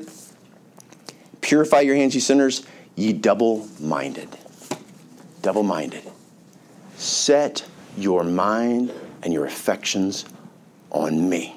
[1.41, 4.29] Purify your hands, you sinners, ye double minded.
[5.41, 6.03] Double minded.
[6.97, 7.65] Set
[7.97, 10.27] your mind and your affections
[10.91, 11.57] on me.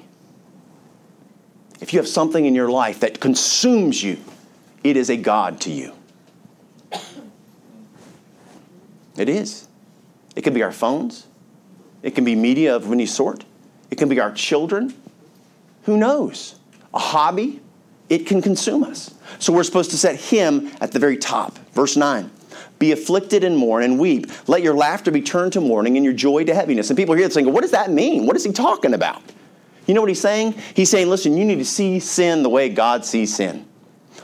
[1.82, 4.16] If you have something in your life that consumes you,
[4.82, 5.92] it is a God to you.
[9.18, 9.68] It is.
[10.34, 11.26] It can be our phones.
[12.02, 13.44] It can be media of any sort.
[13.90, 14.94] It can be our children.
[15.84, 16.56] Who knows?
[16.92, 17.60] A hobby.
[18.08, 19.14] It can consume us.
[19.38, 21.58] So we're supposed to set Him at the very top.
[21.72, 22.30] Verse 9
[22.78, 24.30] Be afflicted and mourn and weep.
[24.46, 26.90] Let your laughter be turned to mourning and your joy to heaviness.
[26.90, 28.26] And people hear this saying, What does that mean?
[28.26, 29.22] What is he talking about?
[29.86, 30.54] You know what he's saying?
[30.74, 33.66] He's saying, Listen, you need to see sin the way God sees sin.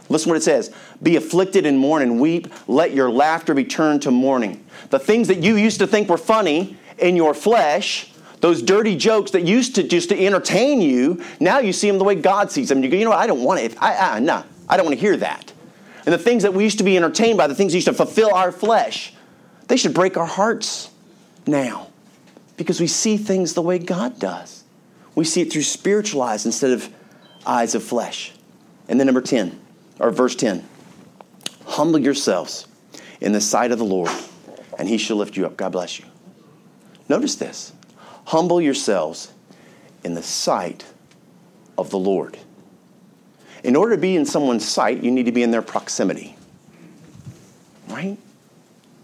[0.09, 0.71] Listen what it says
[1.03, 2.53] Be afflicted and mourn and weep.
[2.69, 4.65] Let your laughter be turned to mourning.
[4.91, 8.13] The things that you used to think were funny in your flesh,
[8.45, 12.05] those dirty jokes that used to just to entertain you, now you see them the
[12.05, 12.85] way God sees them.
[12.85, 13.19] You go, you know what?
[13.19, 13.75] I don't want it.
[13.81, 14.17] I, I,
[14.69, 15.51] I don't want to hear that.
[16.05, 17.95] And the things that we used to be entertained by, the things that used to
[17.95, 19.15] fulfill our flesh,
[19.69, 20.91] they should break our hearts
[21.47, 21.89] now
[22.59, 24.65] because we see things the way God does.
[25.15, 26.91] We see it through spiritual eyes instead of
[27.47, 28.31] eyes of flesh.
[28.91, 29.59] And then number 10,
[29.99, 30.69] or verse 10
[31.65, 32.69] humble yourselves
[33.23, 34.13] in the sight of the Lord,
[34.79, 35.57] and he shall lift you up.
[35.57, 36.05] God bless you.
[37.09, 37.73] Notice this
[38.25, 39.33] humble yourselves
[40.05, 40.85] in the sight
[41.77, 42.39] of the Lord.
[43.63, 46.37] In order to be in someone's sight, you need to be in their proximity.
[47.89, 48.19] Right?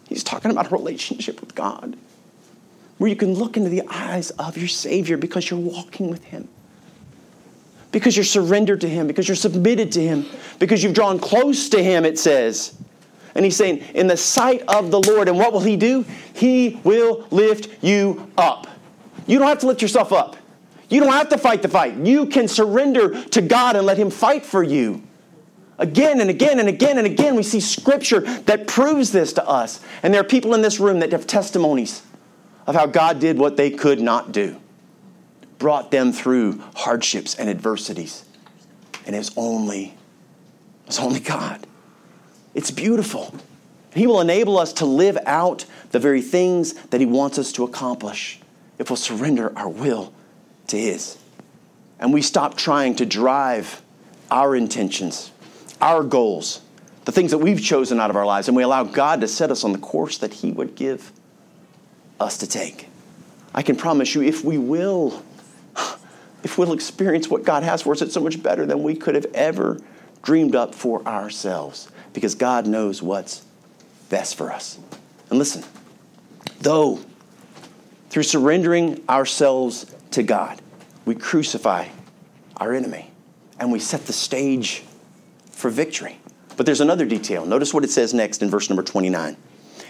[0.08, 1.96] He's talking about a relationship with God
[2.98, 6.48] where you can look into the eyes of your Savior because you're walking with Him.
[7.92, 10.26] Because you're surrendered to Him, because you're submitted to Him,
[10.58, 12.74] because you've drawn close to Him, it says.
[13.34, 15.28] And he's saying, in the sight of the Lord.
[15.28, 16.04] And what will he do?
[16.34, 18.66] He will lift you up.
[19.30, 20.36] You don't have to lift yourself up.
[20.88, 21.94] You don't have to fight the fight.
[21.98, 25.04] You can surrender to God and let Him fight for you.
[25.78, 29.78] Again and again and again and again, we see scripture that proves this to us.
[30.02, 32.02] And there are people in this room that have testimonies
[32.66, 34.60] of how God did what they could not do,
[35.58, 38.24] brought them through hardships and adversities.
[39.06, 41.68] And it's only, it was only God.
[42.52, 43.32] It's beautiful.
[43.94, 47.62] He will enable us to live out the very things that He wants us to
[47.62, 48.40] accomplish
[48.80, 50.12] if we'll surrender our will
[50.68, 51.18] to His.
[52.00, 53.82] And we stop trying to drive
[54.30, 55.30] our intentions,
[55.82, 56.62] our goals,
[57.04, 59.50] the things that we've chosen out of our lives, and we allow God to set
[59.50, 61.12] us on the course that He would give
[62.18, 62.88] us to take.
[63.54, 65.22] I can promise you, if we will,
[66.42, 69.14] if we'll experience what God has for us, it's so much better than we could
[69.14, 69.78] have ever
[70.22, 73.44] dreamed up for ourselves because God knows what's
[74.08, 74.78] best for us.
[75.28, 75.64] And listen,
[76.60, 77.00] though
[78.10, 80.60] through surrendering ourselves to God,
[81.04, 81.88] we crucify
[82.56, 83.10] our enemy
[83.58, 84.82] and we set the stage
[85.50, 86.18] for victory.
[86.56, 87.46] But there's another detail.
[87.46, 89.36] Notice what it says next in verse number 29.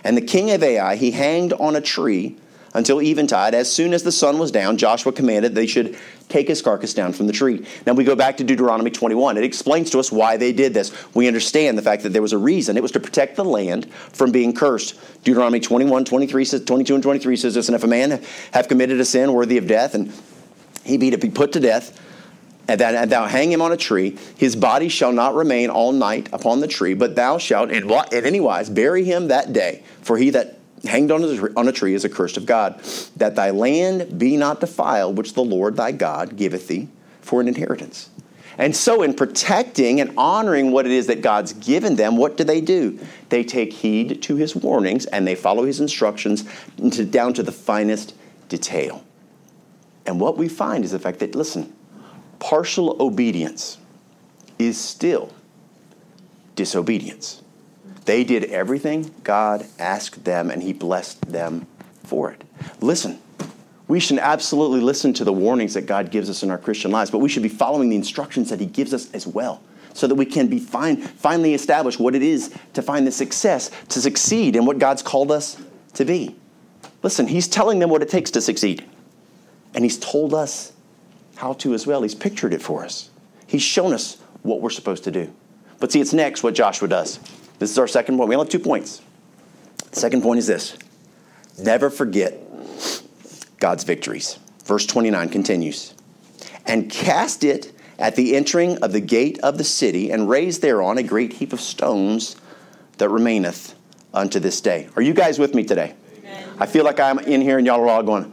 [0.05, 2.37] And the king of Ai, he hanged on a tree
[2.75, 3.55] until eventide.
[3.55, 5.97] As soon as the sun was down, Joshua commanded they should
[6.29, 7.67] take his carcass down from the tree.
[7.87, 9.37] Now we go back to Deuteronomy 21.
[9.37, 10.93] It explains to us why they did this.
[11.15, 12.77] We understand the fact that there was a reason.
[12.77, 14.99] It was to protect the land from being cursed.
[15.25, 19.05] Deuteronomy 21, 23 22 and 23 says this, and if a man have committed a
[19.05, 20.13] sin worthy of death, and
[20.85, 21.99] he be to be put to death,
[22.69, 22.81] and
[23.11, 26.69] thou hang him on a tree, his body shall not remain all night upon the
[26.69, 27.91] tree, but thou shalt in
[28.25, 29.83] any wise bury him that day.
[30.03, 32.81] For he that hanged on a, a tree is accursed of God,
[33.17, 36.89] that thy land be not defiled, which the Lord thy God giveth thee
[37.21, 38.11] for an inheritance.
[38.59, 42.45] And so, in protecting and honoring what it is that God's given them, what do
[42.45, 42.99] they do?
[43.31, 46.45] They take heed to his warnings and they follow his instructions
[47.11, 48.15] down to the finest
[48.49, 49.05] detail.
[50.05, 51.73] And what we find is the fact that, listen,
[52.39, 53.79] partial obedience
[54.59, 55.33] is still
[56.55, 57.43] disobedience.
[58.05, 61.67] They did everything God asked them, and He blessed them
[62.05, 62.43] for it.
[62.81, 63.21] Listen,
[63.89, 67.11] we should absolutely listen to the warnings that God gives us in our Christian lives,
[67.11, 69.63] but we should be following the instructions that He gives us as well
[69.95, 73.71] so that we can be fine, finally establish what it is to find the success,
[73.89, 75.57] to succeed in what God's called us
[75.95, 76.37] to be.
[77.03, 78.85] Listen, He's telling them what it takes to succeed,
[79.75, 80.73] and He's told us
[81.37, 82.03] how to as well.
[82.03, 83.11] He's pictured it for us,
[83.47, 85.33] He's shown us what we're supposed to do.
[85.81, 87.19] But see, it's next what Joshua does.
[87.61, 88.29] This is our second point.
[88.29, 89.03] We only have two points.
[89.93, 90.77] The second point is this
[91.59, 92.35] never forget
[93.59, 94.39] God's victories.
[94.65, 95.95] Verse 29 continues
[96.67, 100.97] And cast it at the entering of the gate of the city, and raise thereon
[100.97, 102.35] a great heap of stones
[102.97, 103.75] that remaineth
[104.15, 104.89] unto this day.
[104.97, 105.95] Are you guys with me today?
[106.19, 106.49] Amen.
[106.59, 108.33] I feel like I'm in here and y'all are all going,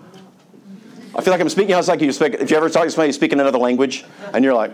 [1.16, 1.70] I feel like I'm speaking.
[1.70, 2.36] You know, it's like you speak.
[2.36, 4.72] If you ever talk to somebody speaking another language, and you're like,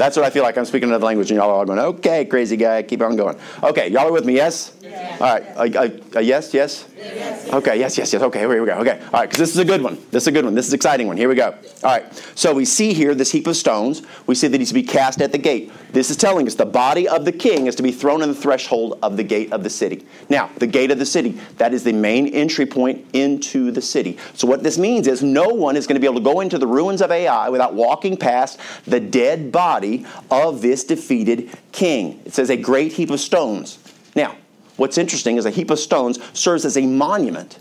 [0.00, 0.56] that's what I feel like.
[0.56, 3.36] I'm speaking another language, and y'all are all going, okay, crazy guy, keep on going.
[3.62, 4.72] Okay, y'all are with me, yes?
[4.80, 5.20] yes.
[5.20, 5.42] All right,
[5.74, 6.86] a, a, a yes, yes?
[7.00, 7.52] Yes?
[7.52, 8.22] Okay, yes, yes, yes.
[8.22, 8.78] Okay, here we go.
[8.78, 9.98] Okay, all right, because this is a good one.
[10.10, 10.54] This is a good one.
[10.54, 11.16] This is an exciting one.
[11.16, 11.50] Here we go.
[11.50, 14.02] All right, so we see here this heap of stones.
[14.26, 15.72] We see that he's to be cast at the gate.
[15.92, 18.34] This is telling us the body of the king is to be thrown in the
[18.34, 20.06] threshold of the gate of the city.
[20.28, 24.16] Now, the gate of the city, that is the main entry point into the city.
[24.34, 26.58] So what this means is no one is going to be able to go into
[26.58, 32.20] the ruins of Ai without walking past the dead body of this defeated king.
[32.24, 33.78] It says a great heap of stones.
[34.14, 34.36] Now,
[34.80, 37.58] what's interesting is a heap of stones serves as a monument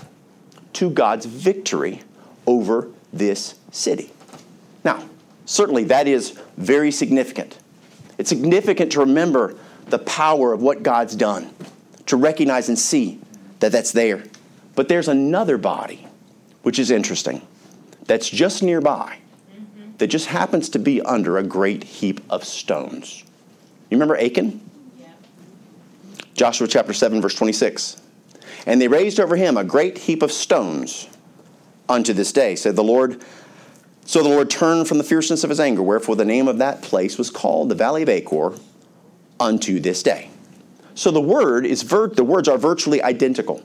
[0.71, 2.01] to God's victory
[2.47, 4.09] over this city.
[4.85, 5.03] Now,
[5.45, 7.57] certainly that is very significant.
[8.17, 9.55] It's significant to remember
[9.87, 11.53] the power of what God's done,
[12.05, 13.19] to recognize and see
[13.59, 14.23] that that's there.
[14.75, 16.07] But there's another body,
[16.61, 17.45] which is interesting,
[18.05, 19.17] that's just nearby,
[19.97, 23.25] that just happens to be under a great heap of stones.
[23.89, 24.68] You remember Achan?
[26.39, 27.97] Joshua chapter 7, verse 26.
[28.65, 31.09] And they raised over him a great heap of stones
[31.89, 33.21] unto this day, said the Lord.
[34.05, 36.81] So the Lord turned from the fierceness of his anger, wherefore the name of that
[36.81, 38.53] place was called the Valley of Achor
[39.37, 40.29] unto this day.
[40.95, 43.61] So the word is ver- the words are virtually identical.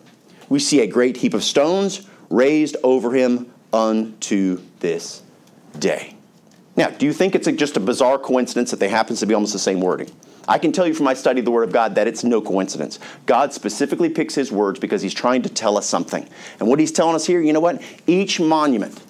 [0.48, 5.22] We see a great heap of stones raised over him unto this
[5.78, 6.16] day.
[6.74, 9.52] Now, do you think it's just a bizarre coincidence that they happens to be almost
[9.52, 10.10] the same wording?
[10.46, 12.40] I can tell you from my study of the Word of God that it's no
[12.40, 12.98] coincidence.
[13.26, 16.28] God specifically picks His words because He's trying to tell us something.
[16.60, 17.82] And what He's telling us here, you know what?
[18.06, 19.00] Each monument,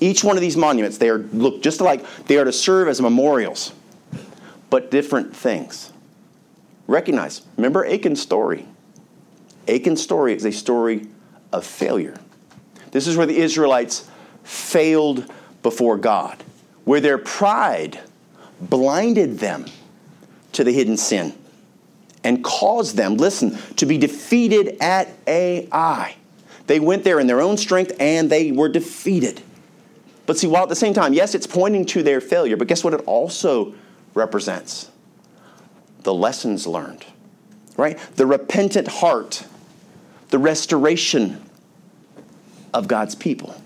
[0.00, 3.00] each one of these monuments, they are look just like they are to serve as
[3.00, 3.72] memorials,
[4.68, 5.92] but different things.
[6.86, 8.66] Recognize, remember Achan's story.
[9.68, 11.06] Achan's story is a story
[11.52, 12.18] of failure.
[12.90, 14.08] This is where the Israelites
[14.42, 15.30] failed
[15.62, 16.42] before God,
[16.84, 18.00] where their pride
[18.60, 19.66] blinded them
[20.52, 21.32] to the hidden sin
[22.24, 26.14] and caused them, listen, to be defeated at Ai.
[26.66, 29.42] They went there in their own strength and they were defeated.
[30.26, 32.84] But see, while at the same time, yes, it's pointing to their failure, but guess
[32.84, 33.74] what it also
[34.14, 34.90] represents?
[36.02, 37.04] The lessons learned,
[37.76, 37.98] right?
[38.16, 39.44] The repentant heart,
[40.28, 41.42] the restoration
[42.72, 43.60] of God's people.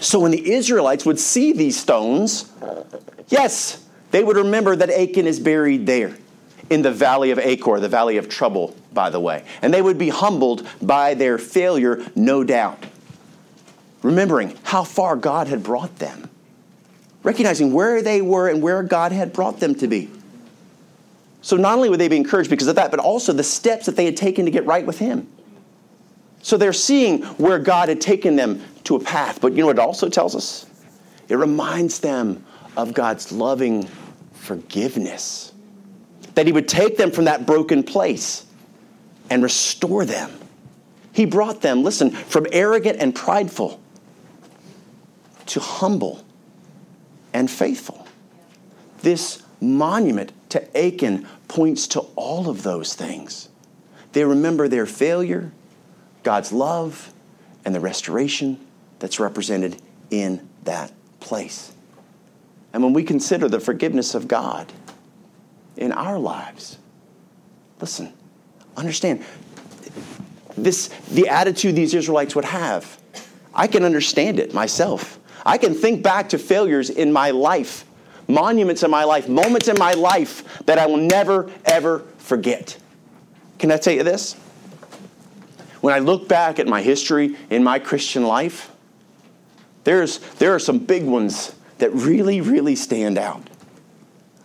[0.00, 2.52] So when the Israelites would see these stones,
[3.28, 3.83] yes,
[4.14, 6.16] they would remember that Achan is buried there
[6.70, 9.42] in the valley of Achor, the valley of trouble, by the way.
[9.60, 12.78] And they would be humbled by their failure, no doubt.
[14.04, 16.30] Remembering how far God had brought them,
[17.24, 20.08] recognizing where they were and where God had brought them to be.
[21.42, 23.96] So not only would they be encouraged because of that, but also the steps that
[23.96, 25.26] they had taken to get right with Him.
[26.40, 29.40] So they're seeing where God had taken them to a path.
[29.40, 30.66] But you know what it also tells us?
[31.28, 32.44] It reminds them
[32.76, 33.88] of God's loving
[34.44, 35.52] forgiveness.
[36.34, 38.44] That He would take them from that broken place
[39.30, 40.30] and restore them.
[41.12, 43.80] He brought them, listen, from arrogant and prideful
[45.46, 46.24] to humble
[47.32, 48.06] and faithful.
[49.02, 53.48] This monument to Achan points to all of those things.
[54.12, 55.52] They remember their failure,
[56.22, 57.12] God's love,
[57.64, 58.58] and the restoration
[58.98, 59.80] that's represented
[60.10, 61.73] in that place.
[62.74, 64.70] And when we consider the forgiveness of God
[65.76, 66.76] in our lives,
[67.80, 68.12] listen,
[68.76, 69.24] understand
[70.56, 73.00] this the attitude these Israelites would have.
[73.54, 75.20] I can understand it myself.
[75.46, 77.84] I can think back to failures in my life,
[78.26, 82.76] monuments in my life, moments in my life that I will never ever forget.
[83.60, 84.32] Can I tell you this?
[85.80, 88.72] When I look back at my history in my Christian life,
[89.84, 93.50] there's, there are some big ones that really, really stand out.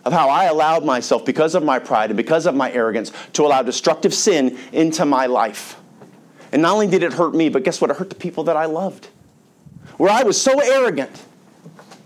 [0.04, 3.44] Of how I allowed myself, because of my pride and because of my arrogance, to
[3.44, 5.76] allow destructive sin into my life.
[6.52, 7.90] And not only did it hurt me, but guess what?
[7.90, 9.08] It hurt the people that I loved.
[9.98, 11.22] Where I was so arrogant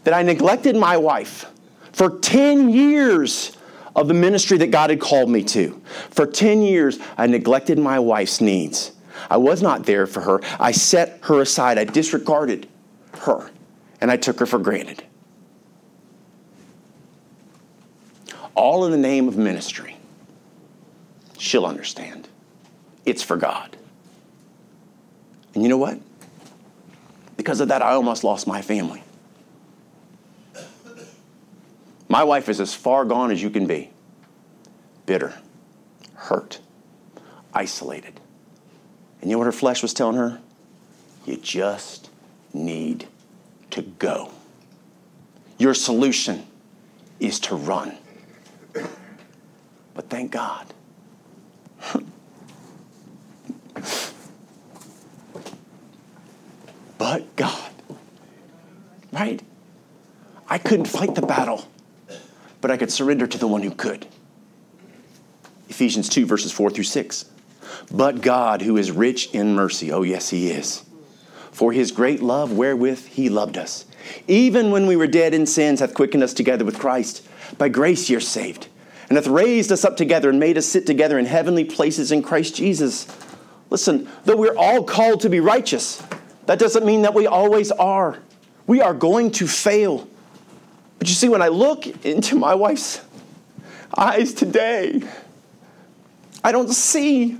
[0.02, 1.46] that I neglected my wife
[1.92, 3.56] for 10 years
[3.94, 5.80] of the ministry that God had called me to.
[6.10, 8.92] For 10 years, I neglected my wife's needs.
[9.30, 10.40] I was not there for her.
[10.58, 11.78] I set her aside.
[11.78, 12.68] I disregarded
[13.20, 13.50] her,
[14.00, 15.04] and I took her for granted.
[18.55, 19.97] All in the name of ministry.
[21.38, 22.29] She'll understand.
[23.05, 23.77] It's for God.
[25.55, 25.99] And you know what?
[27.37, 29.02] Because of that, I almost lost my family.
[32.09, 33.90] My wife is as far gone as you can be
[35.07, 35.35] bitter,
[36.15, 36.61] hurt,
[37.52, 38.21] isolated.
[39.21, 40.40] And you know what her flesh was telling her?
[41.27, 42.11] You just
[42.52, 43.09] need
[43.71, 44.31] to go.
[45.59, 46.46] Your solution
[47.21, 47.96] is to run.
[49.95, 50.67] But thank God.
[56.99, 57.71] but God.
[59.13, 59.40] Right?
[60.49, 61.67] I couldn't fight the battle,
[62.61, 64.07] but I could surrender to the one who could.
[65.69, 67.25] Ephesians 2, verses 4 through 6.
[67.90, 70.83] But God, who is rich in mercy, oh, yes, He is,
[71.51, 73.87] for His great love wherewith He loved us,
[74.29, 77.27] even when we were dead in sins, hath quickened us together with Christ.
[77.57, 78.69] By grace you're saved
[79.09, 82.23] and hath raised us up together and made us sit together in heavenly places in
[82.23, 83.07] Christ Jesus.
[83.71, 86.02] Listen, though we're all called to be righteous,
[86.46, 88.19] that doesn't mean that we always are.
[88.67, 90.09] We are going to fail.
[90.98, 93.00] But you see, when I look into my wife's
[93.96, 95.02] eyes today,
[96.42, 97.38] I don't see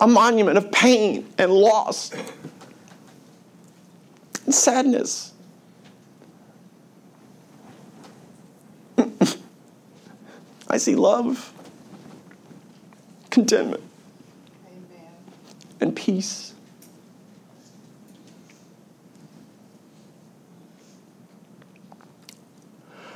[0.00, 2.12] a monument of pain and loss
[4.44, 5.32] and sadness.
[10.70, 11.52] I see love,
[13.30, 13.82] contentment,
[14.66, 15.08] Amen.
[15.80, 16.54] and peace.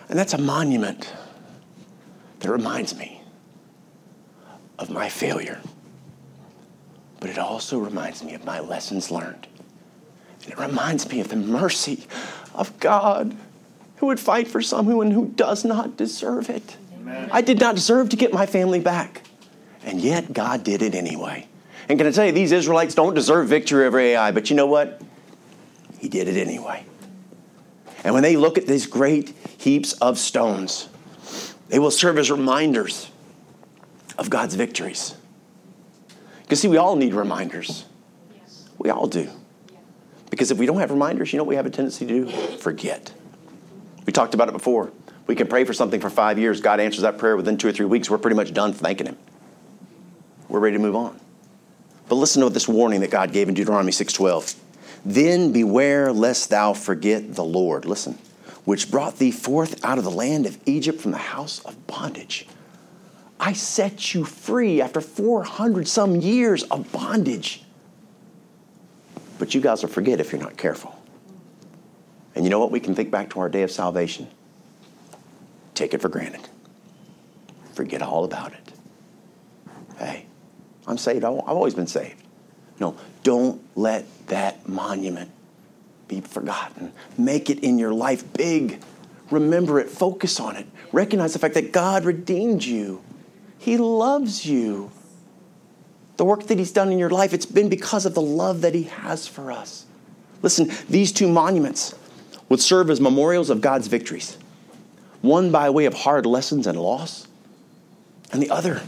[0.09, 1.13] And that's a monument
[2.41, 3.23] that reminds me
[4.79, 5.61] of my failure.
[7.21, 9.47] But it also reminds me of my lessons learned.
[10.43, 12.07] And it reminds me of the mercy
[12.55, 13.37] of God
[13.97, 16.77] who would fight for someone who does not deserve it.
[17.07, 19.23] I did not deserve to get my family back.
[19.85, 21.47] And yet God did it anyway.
[21.89, 24.67] And can I tell you, these Israelites don't deserve victory over Ai, but you know
[24.67, 25.03] what?
[25.99, 26.85] He did it anyway.
[28.03, 30.89] And when they look at these great heaps of stones,
[31.69, 33.11] they will serve as reminders
[34.19, 35.15] of God's victories.
[36.43, 37.87] Because, see, we all need reminders.
[38.79, 39.31] We all do.
[40.31, 42.57] Because if we don't have reminders, you know what we have a tendency to do?
[42.59, 43.13] Forget.
[44.07, 44.91] We talked about it before.
[45.27, 46.61] We can pray for something for five years.
[46.61, 48.11] God answers that prayer within two or three weeks.
[48.11, 49.19] We're pretty much done thanking Him.
[50.49, 51.19] We're ready to move on.
[52.09, 54.55] But listen to this warning that God gave in Deuteronomy 6:12.
[55.05, 57.85] Then beware lest thou forget the Lord.
[57.85, 58.19] Listen,
[58.65, 62.47] which brought thee forth out of the land of Egypt from the house of bondage.
[63.41, 67.63] I set you free after 400 some years of bondage.
[69.39, 70.99] But you guys will forget if you're not careful.
[72.35, 72.71] And you know what?
[72.71, 74.29] We can think back to our day of salvation.
[75.75, 76.49] Take it for granted.
[77.75, 78.73] Forget all about it.
[79.99, 80.27] Hey,
[80.87, 81.25] I'm saved.
[81.25, 82.23] I've always been saved.
[82.81, 85.31] No, don't let that monument
[86.09, 86.93] be forgotten.
[87.19, 88.81] Make it in your life big.
[89.31, 90.67] Remember it, focus on it.
[90.93, 93.03] Recognize the fact that God redeemed you,
[93.59, 94.91] He loves you.
[96.17, 98.75] The work that He's done in your life, it's been because of the love that
[98.75, 99.87] He has for us.
[100.43, 101.95] Listen, these two monuments
[102.49, 104.37] would serve as memorials of God's victories
[105.25, 107.27] one by way of hard lessons and loss,
[108.31, 108.83] and the other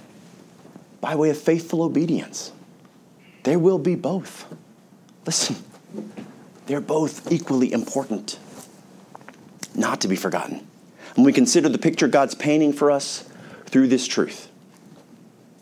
[1.01, 2.53] by way of faithful obedience.
[3.45, 4.45] There will be both.
[5.25, 5.57] Listen,
[6.67, 8.39] they're both equally important,
[9.75, 10.67] not to be forgotten.
[11.15, 13.25] When we consider the picture God's painting for us
[13.65, 14.51] through this truth,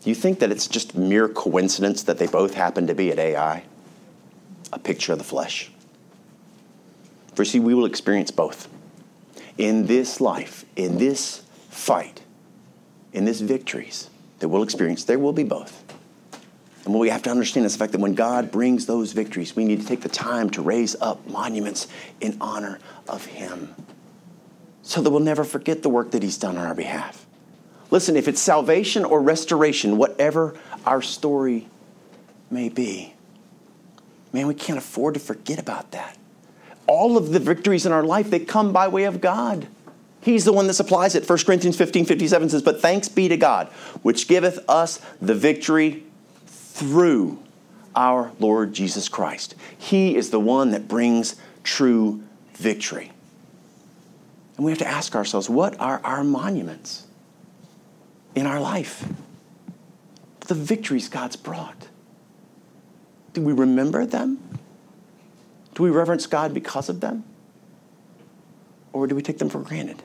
[0.03, 3.17] do you think that it's just mere coincidence that they both happen to be at
[3.17, 3.63] Ai?
[4.73, 5.71] A picture of the flesh.
[7.33, 8.67] For see, we will experience both.
[9.57, 12.21] In this life, in this fight,
[13.13, 15.83] in this victories that we'll experience, there will be both.
[16.83, 19.55] And what we have to understand is the fact that when God brings those victories,
[19.55, 21.87] we need to take the time to raise up monuments
[22.21, 23.73] in honor of Him
[24.83, 27.25] so that we'll never forget the work that He's done on our behalf.
[27.89, 31.67] Listen, if it's salvation or restoration, whatever our story
[32.51, 33.13] may be,
[34.31, 36.17] man, we can't afford to forget about that.
[36.87, 39.67] All of the victories in our life, they come by way of God.
[40.21, 41.29] He's the one that supplies it.
[41.29, 43.67] 1 Corinthians 15 57 says, But thanks be to God,
[44.01, 46.03] which giveth us the victory
[46.47, 47.39] through
[47.95, 49.55] our Lord Jesus Christ.
[49.77, 52.23] He is the one that brings true
[52.53, 53.11] victory.
[54.57, 57.05] And we have to ask ourselves what are our monuments
[58.35, 59.07] in our life?
[60.41, 61.87] The victories God's brought.
[63.33, 64.54] Do we remember them?
[65.75, 67.23] Do we reverence God because of them?
[68.93, 70.01] Or do we take them for granted?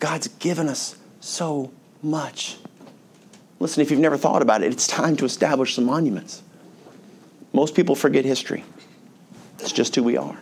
[0.00, 1.72] God's given us so
[2.02, 2.58] much.
[3.60, 6.42] Listen, if you've never thought about it, it's time to establish some monuments.
[7.52, 8.64] Most people forget history.
[9.60, 10.36] It's just who we are.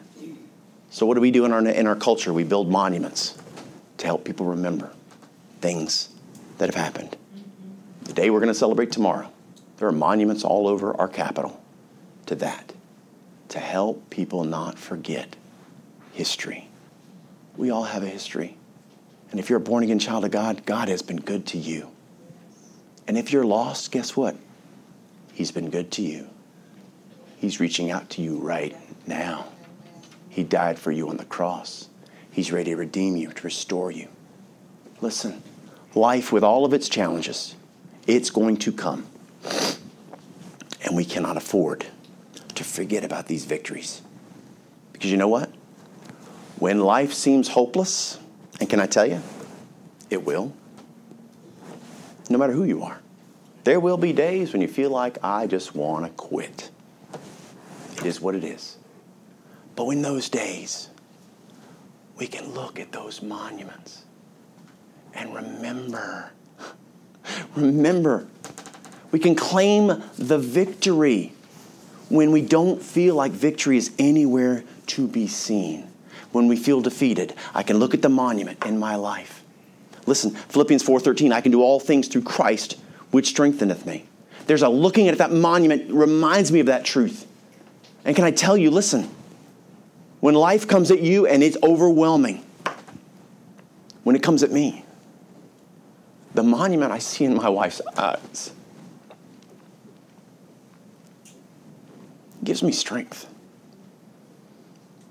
[0.91, 2.33] So, what do we do in our, in our culture?
[2.33, 3.39] We build monuments
[3.99, 4.91] to help people remember
[5.61, 6.09] things
[6.59, 7.17] that have happened.
[8.03, 9.31] The day we're going to celebrate tomorrow,
[9.77, 11.63] there are monuments all over our capital
[12.27, 12.73] to that,
[13.53, 15.37] to help people not forget
[16.13, 16.69] history.
[17.57, 18.57] We all have a history.
[19.31, 21.91] And if you're a born again child of God, God has been good to you.
[23.07, 24.37] And if you're lost, guess what?
[25.35, 26.29] He's been good to you.
[27.37, 28.75] He's reaching out to you right
[29.07, 29.47] now.
[30.31, 31.89] He died for you on the cross.
[32.31, 34.09] He's ready to redeem you, to restore you.
[35.03, 35.43] Listen,
[35.95, 37.55] life with all of its challenges,
[38.07, 39.07] it's going to come.
[40.85, 41.87] And we cannot afford
[42.63, 44.03] to forget about these victories.
[44.93, 45.51] Because you know what?
[46.59, 48.19] When life seems hopeless,
[48.61, 49.21] and can I tell you,
[50.11, 50.53] it will,
[52.31, 53.01] no matter who you are.
[53.65, 56.71] There will be days when you feel like I just want to quit.
[57.97, 58.77] It is what it is.
[59.77, 60.89] But in those days,
[62.17, 64.05] we can look at those monuments
[65.15, 66.33] and remember.
[67.57, 68.27] Remember,
[69.11, 71.33] we can claim the victory
[72.13, 75.89] when we don't feel like victory is anywhere to be seen.
[76.31, 79.43] When we feel defeated, I can look at the monument in my life.
[80.05, 82.77] Listen, Philippians 4:13, I can do all things through Christ
[83.13, 84.05] which strengtheneth me.
[84.47, 87.27] There's a looking at that monument reminds me of that truth.
[88.05, 89.09] And can I tell you, listen,
[90.21, 92.45] when life comes at you and it's overwhelming,
[94.05, 94.85] when it comes at me,
[96.35, 98.53] the monument I see in my wife's eyes
[102.45, 103.29] gives me strength.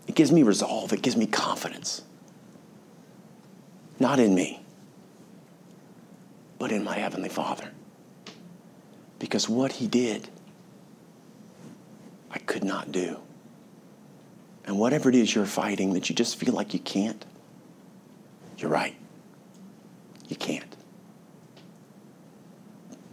[0.08, 0.92] It gives me resolve.
[0.94, 2.02] It gives me confidence.
[4.00, 4.62] Not in me,
[6.60, 7.72] but in my Heavenly Father.
[9.20, 10.28] Because what He did,
[12.32, 13.18] I could not do.
[14.66, 17.24] And whatever it is you're fighting that you just feel like you can't,
[18.58, 18.96] you're right.
[20.28, 20.76] You can't.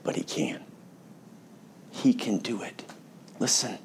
[0.03, 0.62] But He can.
[1.91, 2.85] He can do it.
[3.39, 3.79] Listen,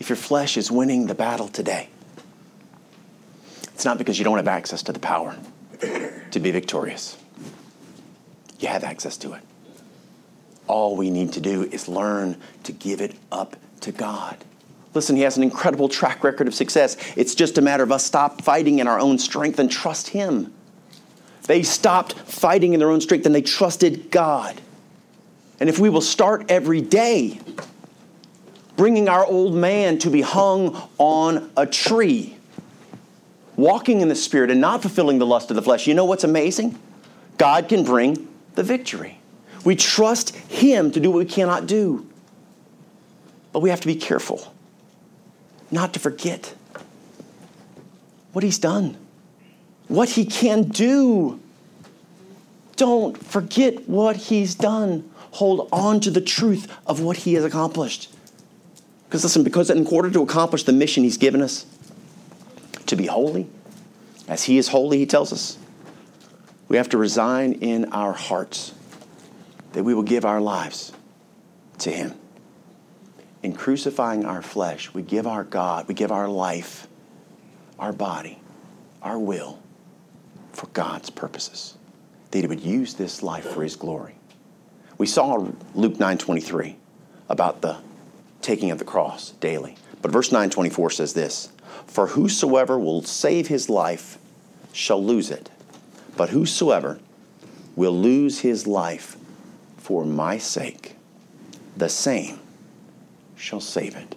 [0.00, 1.88] if your flesh is winning the battle today,
[3.74, 5.36] it's not because you don't have access to the power
[6.30, 7.16] to be victorious.
[8.58, 9.42] You have access to it.
[10.66, 14.36] All we need to do is learn to give it up to God.
[14.94, 16.96] Listen, He has an incredible track record of success.
[17.16, 20.52] It's just a matter of us stop fighting in our own strength and trust Him.
[21.42, 24.60] They stopped fighting in their own strength and they trusted God.
[25.60, 27.40] And if we will start every day
[28.76, 32.36] bringing our old man to be hung on a tree,
[33.56, 36.24] walking in the Spirit and not fulfilling the lust of the flesh, you know what's
[36.24, 36.78] amazing?
[37.38, 39.18] God can bring the victory.
[39.64, 42.06] We trust Him to do what we cannot do.
[43.52, 44.52] But we have to be careful
[45.70, 46.54] not to forget
[48.32, 48.96] what He's done,
[49.88, 51.40] what He can do.
[52.76, 55.08] Don't forget what He's done.
[55.32, 58.13] Hold on to the truth of what He has accomplished.
[59.14, 61.66] Because listen, because in order to accomplish the mission He's given us,
[62.86, 63.46] to be holy,
[64.26, 65.56] as He is holy, He tells us,
[66.66, 68.74] we have to resign in our hearts
[69.72, 70.92] that we will give our lives
[71.78, 72.14] to Him.
[73.44, 76.88] In crucifying our flesh, we give our God, we give our life,
[77.78, 78.40] our body,
[79.00, 79.60] our will
[80.50, 81.76] for God's purposes.
[82.32, 84.16] That He would use this life for His glory.
[84.98, 85.36] We saw
[85.76, 86.74] Luke 9:23
[87.28, 87.76] about the
[88.44, 89.76] taking of the cross daily.
[90.02, 91.50] But verse 924 says this
[91.86, 94.18] For whosoever will save his life
[94.72, 95.50] shall lose it,
[96.16, 97.00] but whosoever
[97.74, 99.16] will lose his life
[99.78, 100.96] for my sake,
[101.76, 102.38] the same
[103.36, 104.14] shall save it.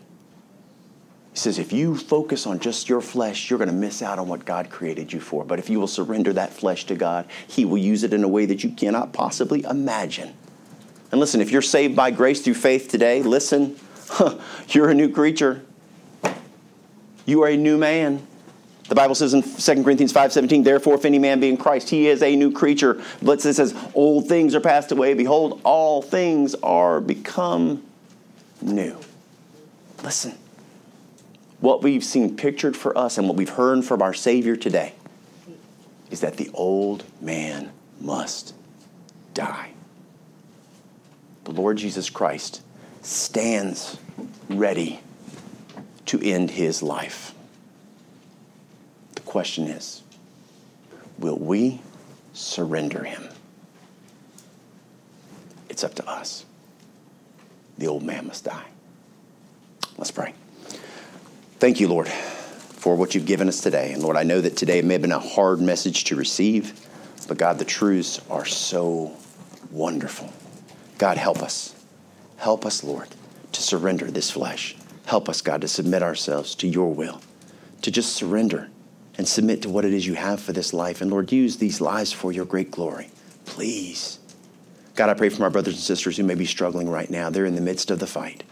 [1.33, 4.27] He says, if you focus on just your flesh, you're going to miss out on
[4.27, 5.45] what God created you for.
[5.45, 8.27] But if you will surrender that flesh to God, He will use it in a
[8.27, 10.33] way that you cannot possibly imagine.
[11.11, 13.77] And listen, if you're saved by grace through faith today, listen,
[14.69, 15.63] you're a new creature.
[17.25, 18.25] You are a new man.
[18.87, 22.07] The Bible says in 2 Corinthians 5:17, therefore, if any man be in Christ, he
[22.07, 23.01] is a new creature.
[23.21, 25.13] But it says, old things are passed away.
[25.13, 27.83] Behold, all things are become
[28.61, 28.97] new.
[30.03, 30.37] Listen,
[31.59, 34.93] what we've seen pictured for us and what we've heard from our Savior today
[36.09, 38.53] is that the old man must
[39.33, 39.71] die.
[41.43, 42.61] The Lord Jesus Christ
[43.07, 43.97] stands
[44.49, 44.99] ready
[46.05, 47.33] to end his life.
[49.15, 50.01] The question is
[51.17, 51.81] will we
[52.33, 53.23] surrender him?
[55.69, 56.45] It's up to us.
[57.77, 58.65] The old man must die.
[59.97, 60.33] Let's pray.
[61.59, 63.93] Thank you, Lord, for what you've given us today.
[63.93, 66.87] And Lord, I know that today may have been a hard message to receive,
[67.27, 69.15] but God, the truths are so
[69.71, 70.31] wonderful.
[70.97, 71.76] God, help us.
[72.37, 73.07] Help us, Lord,
[73.51, 74.75] to surrender this flesh.
[75.05, 77.21] Help us, God, to submit ourselves to your will,
[77.81, 78.69] to just surrender
[79.17, 81.01] and submit to what it is you have for this life.
[81.01, 83.09] And Lord, use these lives for your great glory.
[83.45, 84.19] Please.
[84.95, 87.29] God, I pray for my brothers and sisters who may be struggling right now.
[87.29, 88.43] They're in the midst of the fight.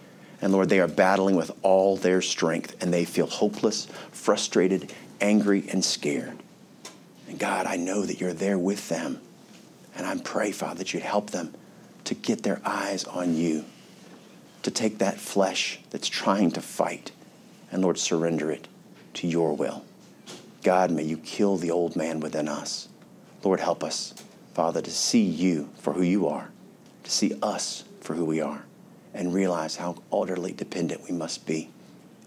[0.42, 5.66] And Lord, they are battling with all their strength and they feel hopeless, frustrated, angry,
[5.70, 6.38] and scared.
[7.28, 9.22] And God, I know that you're there with them.
[9.96, 11.54] And I pray, Father, that you'd help them
[12.06, 13.66] to get their eyes on you,
[14.64, 17.12] to take that flesh that's trying to fight
[17.72, 18.68] and, Lord, surrender it
[19.16, 19.84] to your will.
[20.64, 22.88] God, may you kill the old man within us.
[23.44, 24.14] Lord, help us
[24.56, 26.50] Father, to see you for who you are,
[27.04, 28.64] to see us for who we are,
[29.14, 31.70] and realize how utterly dependent we must be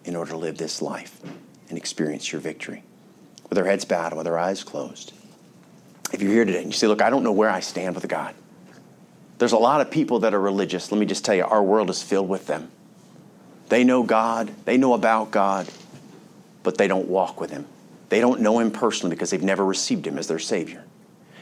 [0.05, 1.23] in order to live this life
[1.71, 2.83] and experience your victory.
[3.49, 5.15] With our heads bowed, with our eyes closed.
[6.13, 8.07] If you're here today and you say, Look, I don't know where I stand with
[8.09, 8.35] God.
[9.39, 10.91] There's a lot of people that are religious.
[10.91, 12.71] Let me just tell you, our world is filled with them.
[13.69, 15.69] They know God, they know about God,
[16.63, 17.67] but they don't walk with Him.
[18.09, 20.85] They don't know Him personally because they've never received Him as their Savior.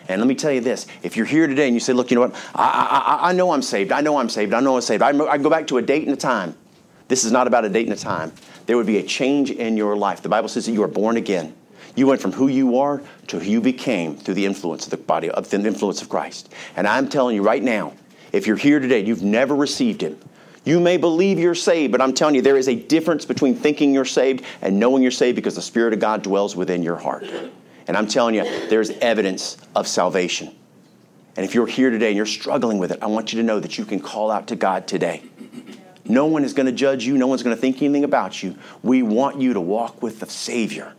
[0.08, 2.16] And let me tell you this if you're here today and you say, Look, you
[2.16, 2.34] know what?
[2.54, 3.92] I, I, I know I'm saved.
[3.92, 4.54] I know I'm saved.
[4.54, 5.02] I know I'm saved.
[5.02, 6.54] I, I go back to a date and a time.
[7.08, 8.32] This is not about a date and a time.
[8.66, 10.22] There would be a change in your life.
[10.22, 11.54] The Bible says that you are born again.
[11.96, 14.98] You went from who you are to who you became through the influence of the
[14.98, 16.52] body of the influence of Christ.
[16.76, 17.94] And I'm telling you right now,
[18.32, 20.18] if you're here today and you've never received Him,
[20.64, 23.94] you may believe you're saved, but I'm telling you, there is a difference between thinking
[23.94, 27.24] you're saved and knowing you're saved because the Spirit of God dwells within your heart.
[27.86, 30.54] And I'm telling you, there's evidence of salvation.
[31.36, 33.60] And if you're here today and you're struggling with it, I want you to know
[33.60, 35.22] that you can call out to God today.
[36.04, 38.56] No one is going to judge you, no one's going to think anything about you.
[38.82, 40.95] We want you to walk with the Savior.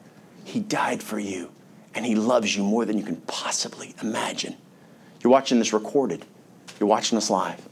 [0.48, 1.52] He died for you,
[1.93, 4.56] and He loves you more than you can possibly imagine.
[5.22, 6.26] You're watching this recorded,
[6.80, 7.68] you're watching this live.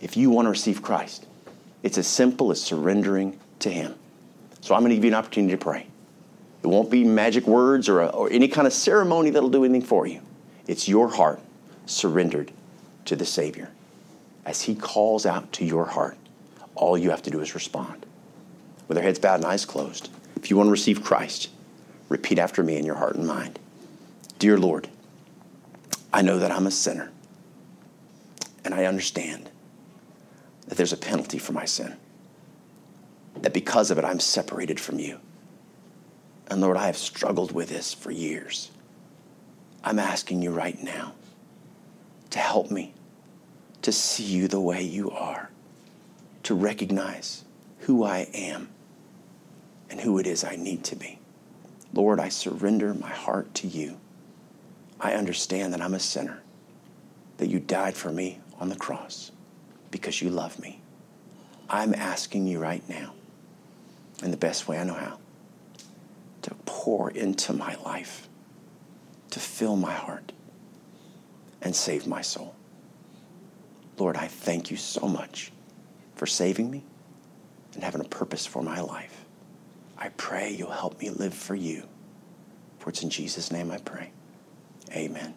[0.00, 1.24] If you want to receive Christ,
[1.84, 3.94] it's as simple as surrendering to Him.
[4.60, 5.86] So I'm going to give you an opportunity to pray.
[6.64, 9.86] It won't be magic words or, a, or any kind of ceremony that'll do anything
[9.86, 10.20] for you.
[10.66, 11.40] It's your heart
[11.86, 12.50] surrendered
[13.04, 13.70] to the Savior.
[14.44, 16.16] As He calls out to your heart,
[16.74, 18.04] all you have to do is respond.
[18.88, 21.50] With our heads bowed and eyes closed, if you want to receive Christ,
[22.08, 23.58] repeat after me in your heart and mind
[24.38, 24.88] Dear Lord,
[26.12, 27.10] I know that I'm a sinner,
[28.64, 29.50] and I understand
[30.66, 31.96] that there's a penalty for my sin,
[33.40, 35.18] that because of it, I'm separated from you.
[36.48, 38.70] And Lord, I have struggled with this for years.
[39.82, 41.14] I'm asking you right now
[42.30, 42.94] to help me
[43.82, 45.50] to see you the way you are,
[46.42, 47.44] to recognize
[47.80, 48.68] who I am
[49.90, 51.18] and who it is I need to be.
[51.94, 53.98] Lord, I surrender my heart to you.
[55.00, 56.42] I understand that I'm a sinner,
[57.36, 59.30] that you died for me on the cross
[59.92, 60.80] because you love me.
[61.70, 63.14] I'm asking you right now,
[64.22, 65.18] in the best way I know how,
[66.42, 68.28] to pour into my life,
[69.30, 70.32] to fill my heart,
[71.62, 72.56] and save my soul.
[73.98, 75.52] Lord, I thank you so much
[76.16, 76.82] for saving me
[77.74, 79.23] and having a purpose for my life.
[79.96, 81.88] I pray you'll help me live for you.
[82.78, 84.10] For it's in Jesus' name I pray.
[84.92, 85.34] Amen.